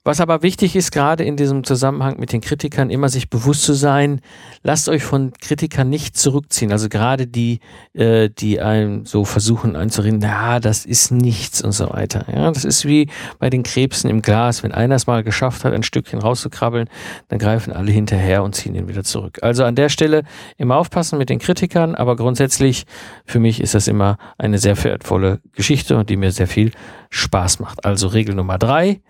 was 0.04 0.20
aber 0.20 0.42
wichtig 0.42 0.74
ist, 0.74 0.90
gerade 0.90 1.22
in 1.22 1.36
diesem 1.36 1.62
Zusammenhang 1.62 2.18
mit 2.18 2.32
den 2.32 2.40
Kritikern, 2.40 2.90
immer 2.90 3.08
sich 3.08 3.30
bewusst 3.30 3.62
zu 3.62 3.72
sein, 3.72 4.20
lasst 4.64 4.88
euch 4.88 5.04
von 5.04 5.32
Kritikern 5.40 5.88
nicht 5.88 6.16
zurückziehen. 6.16 6.72
Also 6.72 6.88
gerade 6.88 7.28
die, 7.28 7.60
äh, 7.94 8.28
die 8.28 8.60
einem 8.60 9.06
so 9.06 9.24
versuchen 9.24 9.76
einzureden, 9.76 10.18
na, 10.20 10.58
das 10.58 10.84
ist 10.84 11.12
nichts 11.12 11.62
und 11.62 11.70
so 11.70 11.90
weiter. 11.90 12.26
Ja, 12.34 12.50
das 12.50 12.64
ist 12.64 12.84
wie 12.84 13.08
bei 13.38 13.48
den 13.48 13.62
Krebsen 13.62 14.10
im 14.10 14.22
Glas. 14.22 14.64
Wenn 14.64 14.72
einer 14.72 14.96
es 14.96 15.06
mal 15.06 15.22
geschafft 15.22 15.64
hat, 15.64 15.72
ein 15.72 15.84
Stückchen 15.84 16.18
rauszukrabbeln, 16.18 16.88
dann 17.28 17.38
greifen 17.38 17.72
alle 17.72 17.92
hinterher 17.92 18.42
und 18.42 18.56
ziehen 18.56 18.74
ihn 18.74 18.88
wieder 18.88 19.04
zurück. 19.04 19.38
Also 19.42 19.62
an 19.64 19.76
der 19.76 19.88
Stelle 19.88 20.24
immer 20.56 20.76
aufpassen 20.78 21.16
mit 21.16 21.30
den 21.30 21.38
Kritikern, 21.38 21.94
aber 21.94 22.16
grundsätzlich 22.16 22.86
für 23.24 23.38
mich 23.38 23.60
ist 23.60 23.74
das 23.74 23.86
immer 23.86 24.18
eine 24.36 24.58
sehr 24.58 24.82
wertvolle 24.82 25.38
Geschichte 25.52 25.96
und 25.96 26.10
die 26.10 26.16
mir 26.16 26.32
sehr 26.32 26.48
viel 26.48 26.72
Spaß 27.10 27.60
macht. 27.60 27.84
Also 27.84 28.08
Regel 28.08 28.34
Nummer 28.34 28.58
drei 28.58 29.00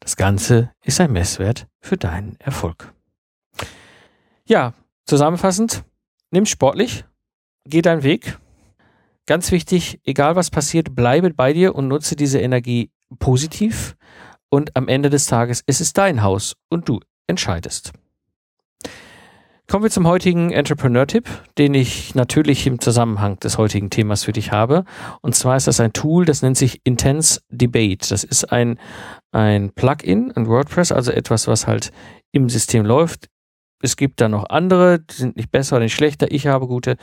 das 0.00 0.16
Ganze 0.16 0.72
ist 0.82 1.00
ein 1.00 1.12
Messwert 1.12 1.66
für 1.80 1.96
deinen 1.96 2.36
Erfolg. 2.40 2.92
Ja, 4.46 4.74
zusammenfassend, 5.06 5.84
nimm 6.30 6.46
sportlich, 6.46 7.04
geh 7.64 7.82
deinen 7.82 8.02
Weg. 8.02 8.38
Ganz 9.26 9.52
wichtig, 9.52 10.00
egal 10.04 10.34
was 10.34 10.50
passiert, 10.50 10.96
bleibe 10.96 11.32
bei 11.32 11.52
dir 11.52 11.74
und 11.74 11.88
nutze 11.88 12.16
diese 12.16 12.40
Energie 12.40 12.90
positiv. 13.18 13.96
Und 14.48 14.76
am 14.76 14.88
Ende 14.88 15.10
des 15.10 15.26
Tages 15.26 15.62
ist 15.66 15.80
es 15.80 15.92
dein 15.92 16.22
Haus 16.22 16.56
und 16.68 16.88
du 16.88 17.00
entscheidest. 17.28 17.92
Kommen 19.70 19.84
wir 19.84 19.90
zum 19.92 20.08
heutigen 20.08 20.50
Entrepreneur-Tipp, 20.50 21.28
den 21.56 21.74
ich 21.74 22.16
natürlich 22.16 22.66
im 22.66 22.80
Zusammenhang 22.80 23.38
des 23.38 23.56
heutigen 23.56 23.88
Themas 23.88 24.24
für 24.24 24.32
dich 24.32 24.50
habe. 24.50 24.84
Und 25.20 25.36
zwar 25.36 25.56
ist 25.56 25.68
das 25.68 25.78
ein 25.78 25.92
Tool, 25.92 26.24
das 26.24 26.42
nennt 26.42 26.56
sich 26.56 26.80
Intense 26.82 27.40
Debate. 27.50 28.08
Das 28.08 28.24
ist 28.24 28.50
ein, 28.50 28.80
ein 29.32 29.70
Plugin 29.72 30.30
in 30.30 30.46
WordPress, 30.46 30.92
also 30.92 31.12
etwas, 31.12 31.46
was 31.46 31.66
halt 31.66 31.92
im 32.32 32.48
System 32.48 32.84
läuft. 32.84 33.28
Es 33.82 33.96
gibt 33.96 34.20
da 34.20 34.28
noch 34.28 34.48
andere, 34.50 35.00
die 35.00 35.14
sind 35.14 35.36
nicht 35.36 35.50
besser 35.50 35.76
oder 35.76 35.84
nicht 35.84 35.94
schlechter. 35.94 36.30
Ich 36.30 36.46
habe 36.46 36.66
gute, 36.66 36.96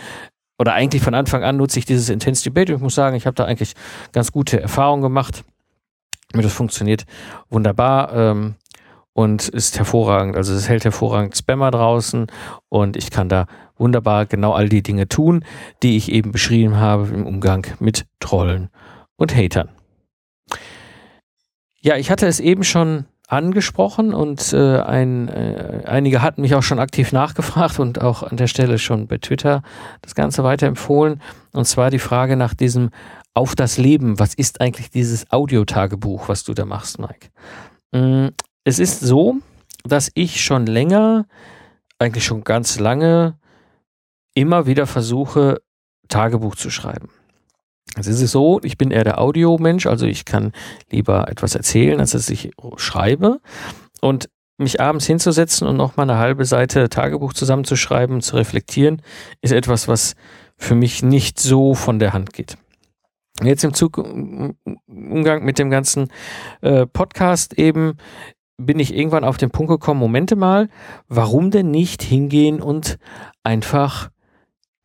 oder 0.60 0.74
eigentlich 0.74 1.02
von 1.02 1.14
Anfang 1.14 1.44
an 1.44 1.58
nutze 1.58 1.80
ich 1.80 1.86
dieses 1.86 2.10
Intense 2.10 2.44
Debate. 2.44 2.74
Ich 2.74 2.80
muss 2.80 2.96
sagen, 2.96 3.16
ich 3.16 3.26
habe 3.26 3.36
da 3.36 3.46
eigentlich 3.46 3.74
ganz 4.12 4.32
gute 4.32 4.62
Erfahrungen 4.62 5.02
gemacht. 5.02 5.44
Das 6.34 6.54
funktioniert 6.54 7.06
wunderbar. 7.50 8.14
Ähm, 8.14 8.56
und 9.18 9.48
ist 9.48 9.80
hervorragend. 9.80 10.36
Also 10.36 10.54
es 10.54 10.70
hält 10.70 10.84
hervorragend 10.84 11.36
Spammer 11.36 11.72
draußen 11.72 12.28
und 12.70 12.96
ich 12.96 13.10
kann 13.10 13.30
da 13.30 13.48
wunderbar 13.76 14.28
genau 14.28 14.54
all 14.54 14.70
die 14.70 14.84
Dinge 14.84 15.08
tun, 15.08 15.44
die 15.82 15.98
ich 15.98 16.12
eben 16.12 16.32
beschrieben 16.32 16.76
habe 16.76 17.08
im 17.08 17.26
Umgang 17.26 17.66
mit 17.80 18.06
Trollen 18.20 18.70
und 19.16 19.36
Hatern. 19.36 19.70
Ja, 21.82 21.96
ich 21.96 22.10
hatte 22.10 22.28
es 22.28 22.40
eben 22.40 22.64
schon 22.64 23.06
angesprochen 23.28 24.14
und 24.14 24.54
äh, 24.54 24.80
ein, 24.80 25.28
äh, 25.28 25.84
einige 25.86 26.22
hatten 26.22 26.42
mich 26.42 26.56
auch 26.56 26.64
schon 26.64 26.80
aktiv 26.80 27.12
nachgefragt 27.12 27.80
und 27.80 28.02
auch 28.02 28.24
an 28.24 28.38
der 28.38 28.48
Stelle 28.48 28.80
schon 28.80 29.08
bei 29.08 29.18
Twitter 29.18 29.62
das 30.02 30.16
Ganze 30.16 30.44
weiterempfohlen. 30.44 31.22
Und 31.52 31.66
zwar 31.66 31.92
die 31.92 32.00
Frage 32.00 32.38
nach 32.38 32.54
diesem 32.54 32.90
Auf 33.34 33.54
das 33.54 33.78
Leben. 33.78 34.18
Was 34.18 34.34
ist 34.34 34.62
eigentlich 34.62 34.90
dieses 34.90 35.30
Audiotagebuch, 35.32 36.30
was 36.30 36.46
du 36.46 36.54
da 36.54 36.66
machst, 36.66 37.00
Mike? 37.00 37.30
Mm, 37.92 38.30
es 38.64 38.80
ist 38.80 39.02
so, 39.02 39.36
dass 39.84 40.10
ich 40.14 40.42
schon 40.42 40.66
länger, 40.66 41.26
eigentlich 42.00 42.24
schon 42.24 42.44
ganz 42.46 42.80
lange, 42.80 43.38
immer 44.34 44.68
wieder 44.68 44.88
versuche, 44.88 45.62
Tagebuch 46.08 46.56
zu 46.56 46.70
schreiben. 46.70 47.10
Es 47.96 48.08
ist 48.08 48.20
so, 48.32 48.60
ich 48.64 48.78
bin 48.78 48.92
eher 48.92 49.04
der 49.04 49.20
Audiomensch, 49.20 49.86
also 49.88 50.06
ich 50.06 50.26
kann 50.26 50.52
lieber 50.92 51.30
etwas 51.30 51.56
erzählen, 51.56 52.00
als 52.00 52.12
dass 52.12 52.30
ich 52.30 52.52
schreibe. 52.76 53.40
Und 54.02 54.30
mich 54.58 54.82
abends 54.82 55.06
hinzusetzen 55.06 55.68
und 55.68 55.78
noch 55.78 55.98
mal 55.98 56.04
eine 56.04 56.18
halbe 56.18 56.46
Seite 56.46 56.90
Tagebuch 56.90 57.34
zusammenzuschreiben, 57.34 58.22
zu 58.22 58.36
reflektieren, 58.36 59.02
ist 59.42 59.52
etwas, 59.52 59.88
was 59.88 60.16
für 60.58 60.76
mich 60.76 61.04
nicht 61.04 61.40
so 61.40 61.76
von 61.76 62.00
der 62.00 62.14
Hand 62.14 62.34
geht. 62.34 62.58
Jetzt 63.44 63.64
im 63.64 63.74
Zug, 63.74 64.00
Umgang 64.88 65.44
mit 65.44 65.60
dem 65.60 65.70
ganzen 65.70 66.08
äh, 66.62 66.88
Podcast 66.88 67.54
eben 67.54 67.98
bin 68.58 68.80
ich 68.80 68.96
irgendwann 68.96 69.24
auf 69.24 69.38
den 69.38 69.52
Punkt 69.52 69.70
gekommen, 69.70 70.00
Momente 70.00 70.36
mal, 70.36 70.70
warum 71.08 71.52
denn 71.52 71.70
nicht 71.70 72.02
hingehen 72.02 72.60
und 72.60 72.98
einfach 73.44 74.10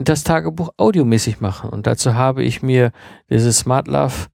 das 0.09 0.25
Tagebuch 0.25 0.71
audiomäßig 0.77 1.41
machen? 1.41 1.71
Und 1.71 1.87
dazu 1.87 2.15
habe 2.15 2.43
ich 2.43 2.63
mir 2.63 2.93
dieses 3.31 3.59
Smart 3.59 3.89
Love 3.89 4.29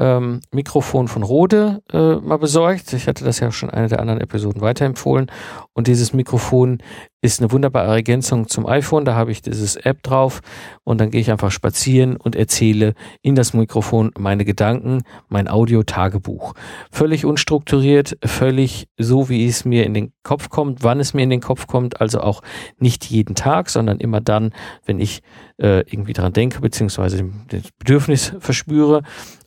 ähm, 0.00 0.40
Mikrofon 0.50 1.08
von 1.08 1.22
Rode 1.22 1.82
äh, 1.92 2.16
mal 2.16 2.38
besorgt. 2.38 2.92
Ich 2.94 3.06
hatte 3.06 3.22
das 3.22 3.38
ja 3.38 3.52
schon 3.52 3.68
in 3.68 3.74
einer 3.74 3.88
der 3.88 4.00
anderen 4.00 4.20
Episoden 4.20 4.62
weiterempfohlen. 4.62 5.30
Und 5.74 5.86
dieses 5.86 6.14
Mikrofon 6.14 6.78
ist 7.22 7.40
eine 7.40 7.52
wunderbare 7.52 7.92
Ergänzung 7.92 8.48
zum 8.48 8.66
iPhone. 8.66 9.04
Da 9.04 9.14
habe 9.14 9.30
ich 9.30 9.42
dieses 9.42 9.76
App 9.76 10.02
drauf 10.02 10.40
und 10.84 11.00
dann 11.00 11.10
gehe 11.10 11.20
ich 11.20 11.30
einfach 11.30 11.50
spazieren 11.50 12.16
und 12.16 12.34
erzähle 12.34 12.94
in 13.20 13.34
das 13.34 13.52
Mikrofon 13.52 14.10
meine 14.18 14.46
Gedanken, 14.46 15.02
mein 15.28 15.46
Audio-Tagebuch. 15.46 16.54
Völlig 16.90 17.26
unstrukturiert, 17.26 18.16
völlig 18.24 18.88
so, 18.98 19.28
wie 19.28 19.46
es 19.46 19.66
mir 19.66 19.84
in 19.84 19.92
den 19.92 20.12
Kopf 20.22 20.48
kommt, 20.48 20.82
wann 20.82 20.98
es 20.98 21.12
mir 21.12 21.22
in 21.22 21.30
den 21.30 21.42
Kopf 21.42 21.66
kommt. 21.66 22.00
Also 22.00 22.22
auch 22.22 22.40
nicht 22.78 23.04
jeden 23.04 23.34
Tag, 23.34 23.68
sondern 23.68 24.00
immer 24.00 24.22
dann, 24.22 24.54
wenn 24.86 24.98
ich 24.98 25.20
äh, 25.58 25.80
irgendwie 25.80 26.14
dran 26.14 26.32
denke, 26.32 26.60
beziehungsweise 26.60 27.28
das 27.48 27.70
Bedürfnis 27.78 28.32
verspüre. 28.38 29.02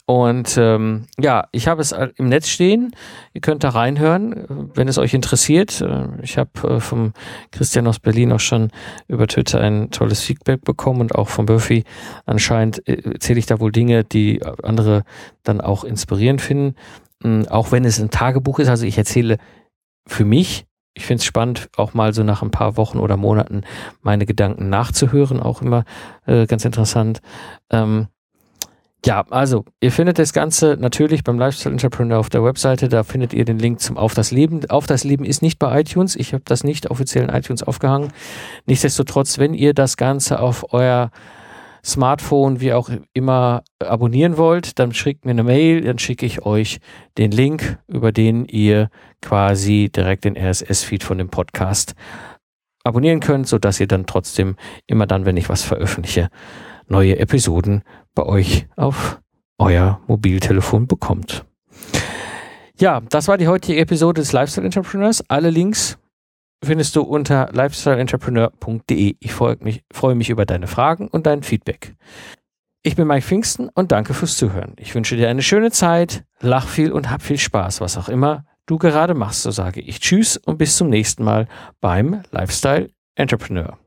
Und 0.06 0.58
ähm, 0.58 1.06
ja, 1.18 1.48
ich 1.54 1.70
habe 1.70 1.82
es 1.82 1.94
im 2.18 2.28
Netz 2.28 2.50
stehen. 2.50 2.94
Ihr 3.34 3.39
könnt 3.39 3.63
da 3.63 3.70
reinhören, 3.70 4.70
wenn 4.76 4.89
es 4.89 4.98
euch 4.98 5.13
interessiert. 5.13 5.80
Äh, 5.80 6.08
ich 6.22 6.38
habe 6.38 6.52
äh, 6.68 6.80
vom 6.82 7.13
Christian 7.52 7.88
aus 7.88 8.00
Berlin 8.00 8.34
auch 8.34 8.42
schon 8.42 8.72
über 9.08 9.28
Twitter 9.28 9.62
ein 9.62 9.92
tolles 9.92 10.22
Feedback 10.22 10.62
bekommen 10.66 11.00
und 11.00 11.16
auch 11.16 11.30
von 11.30 11.46
Buffy 11.46 11.86
anscheinend 12.26 12.86
äh, 12.88 13.12
erzähle 13.13 13.39
ich 13.39 13.46
da 13.46 13.62
wohl 13.62 13.72
Dinge, 13.72 14.04
die 14.04 14.42
andere 14.62 15.04
dann 15.44 15.62
auch 15.62 15.86
inspirierend 15.86 16.42
finden. 16.42 16.76
Ähm, 17.24 17.48
auch 17.50 17.72
wenn 17.72 17.86
es 17.86 18.00
ein 18.00 18.10
Tagebuch 18.10 18.60
ist, 18.60 18.68
also 18.68 18.86
ich 18.86 18.98
erzähle 18.98 19.38
für 20.06 20.26
mich 20.26 20.66
ich 20.96 21.06
finde 21.06 21.22
es 21.22 21.26
spannend, 21.26 21.70
auch 21.76 21.96
mal 21.96 22.13
so 22.13 22.24
nach 22.24 22.44
ein 22.44 22.52
paar 22.52 22.78
Wochen 22.78 23.00
oder 23.00 23.18
Monaten 23.18 23.63
meine 24.02 24.28
Gedanken 24.28 24.70
nachzuhören, 24.70 25.39
auch 25.39 25.63
immer 25.63 25.86
äh, 26.28 26.46
ganz 26.46 26.66
interessant. 26.66 27.20
Ähm, 27.72 28.10
ja, 29.06 29.26
also 29.30 29.66
ihr 29.82 29.92
findet 29.92 30.18
das 30.18 30.32
Ganze 30.32 30.78
natürlich 30.80 31.24
beim 31.24 31.38
Lifestyle 31.38 31.74
Entrepreneur 31.74 32.20
auf 32.20 32.30
der 32.30 32.44
Webseite. 32.44 32.88
Da 32.88 33.04
findet 33.04 33.34
ihr 33.34 33.44
den 33.44 33.60
Link 33.60 33.82
zum 33.82 33.98
Auf 33.98 34.13
das 34.13 34.32
Leben. 34.32 34.70
Auf 34.70 34.88
das 34.88 35.04
Leben 35.04 35.26
ist 35.26 35.42
nicht 35.42 35.60
bei 35.60 35.82
iTunes. 35.82 36.16
Ich 36.16 36.34
habe 36.34 36.44
das 36.46 36.63
nicht 36.63 36.89
offiziell 36.89 37.26
in 37.26 37.30
iTunes 37.30 37.63
aufgehangen. 37.63 38.13
Nichtsdestotrotz, 38.66 39.39
wenn 39.39 39.54
ihr 39.54 39.74
das 39.74 39.98
Ganze 39.98 40.39
auf 40.39 40.74
euer 40.74 41.12
Smartphone, 41.86 42.62
wie 42.62 42.72
auch 42.72 42.89
immer, 43.13 43.63
abonnieren 43.80 44.38
wollt, 44.38 44.80
dann 44.80 44.94
schickt 44.94 45.26
mir 45.26 45.32
eine 45.32 45.44
Mail, 45.44 45.82
dann 45.82 46.00
schicke 46.00 46.26
ich 46.26 46.46
euch 46.46 46.80
den 47.18 47.32
Link, 47.32 47.78
über 47.89 48.13
den 48.13 48.46
ihr 48.46 48.89
quasi 49.22 49.92
direkt 49.94 50.24
den 50.24 50.38
RSS-Feed 50.38 51.04
von 51.04 51.18
dem 51.18 51.28
Podcast 51.28 51.94
abonnieren 52.86 53.20
könnt, 53.20 53.48
sodass 53.48 53.82
ihr 53.82 53.88
dann 53.88 54.06
trotzdem 54.06 54.56
immer 54.88 55.08
dann, 55.08 55.26
wenn 55.26 55.36
ich 55.36 55.50
was 55.50 55.63
veröffentliche, 55.63 56.30
neue 56.88 57.20
Episoden 57.20 57.84
bei 58.15 58.23
euch 58.23 58.67
auf 58.76 59.19
euer 59.58 60.02
Mobiltelefon 60.08 60.88
bekommt. 60.88 61.45
Ja, 62.78 63.02
das 63.10 63.28
war 63.28 63.38
die 63.38 63.47
heutige 63.47 63.80
Episode 63.80 64.21
des 64.21 64.32
Lifestyle 64.34 64.65
Entrepreneurs. 64.65 65.23
Alle 65.30 65.49
Links 65.49 65.97
findest 66.63 66.95
du 66.95 67.02
unter 67.02 67.49
lifestyleentrepreneur.de. 67.54 69.15
Ich 69.19 69.34
freue 69.34 69.58
mich, 69.62 69.84
freue 69.91 70.15
mich 70.15 70.30
über 70.30 70.45
deine 70.45 70.68
Fragen 70.68 71.07
und 71.07 71.26
dein 71.26 71.43
Feedback. 71.43 71.95
Ich 72.82 72.95
bin 72.95 73.07
Mike 73.07 73.26
Pfingsten 73.26 73.70
und 73.70 73.91
danke 73.91 74.14
fürs 74.14 74.36
Zuhören. 74.36 74.74
Ich 74.78 74.93
wünsche 74.93 75.16
dir 75.16 75.30
eine 75.30 75.41
schöne 75.41 75.72
Zeit, 75.72 76.26
lach 76.41 76.68
viel 76.68 76.91
und 76.91 77.09
hab 77.09 77.22
viel 77.22 77.38
Spaß, 77.38 77.80
was 77.80 77.97
auch 77.97 78.09
immer 78.09 78.45
du 78.66 78.78
gerade 78.78 79.14
machst. 79.14 79.43
So 79.43 79.51
sage 79.51 79.80
ich 79.80 79.99
Tschüss 79.99 80.38
und 80.38 80.57
bis 80.57 80.76
zum 80.76 80.89
nächsten 80.89 81.24
Mal 81.24 81.47
beim 81.80 82.24
Lifestyle 82.32 82.89
Entrepreneur. 83.16 83.78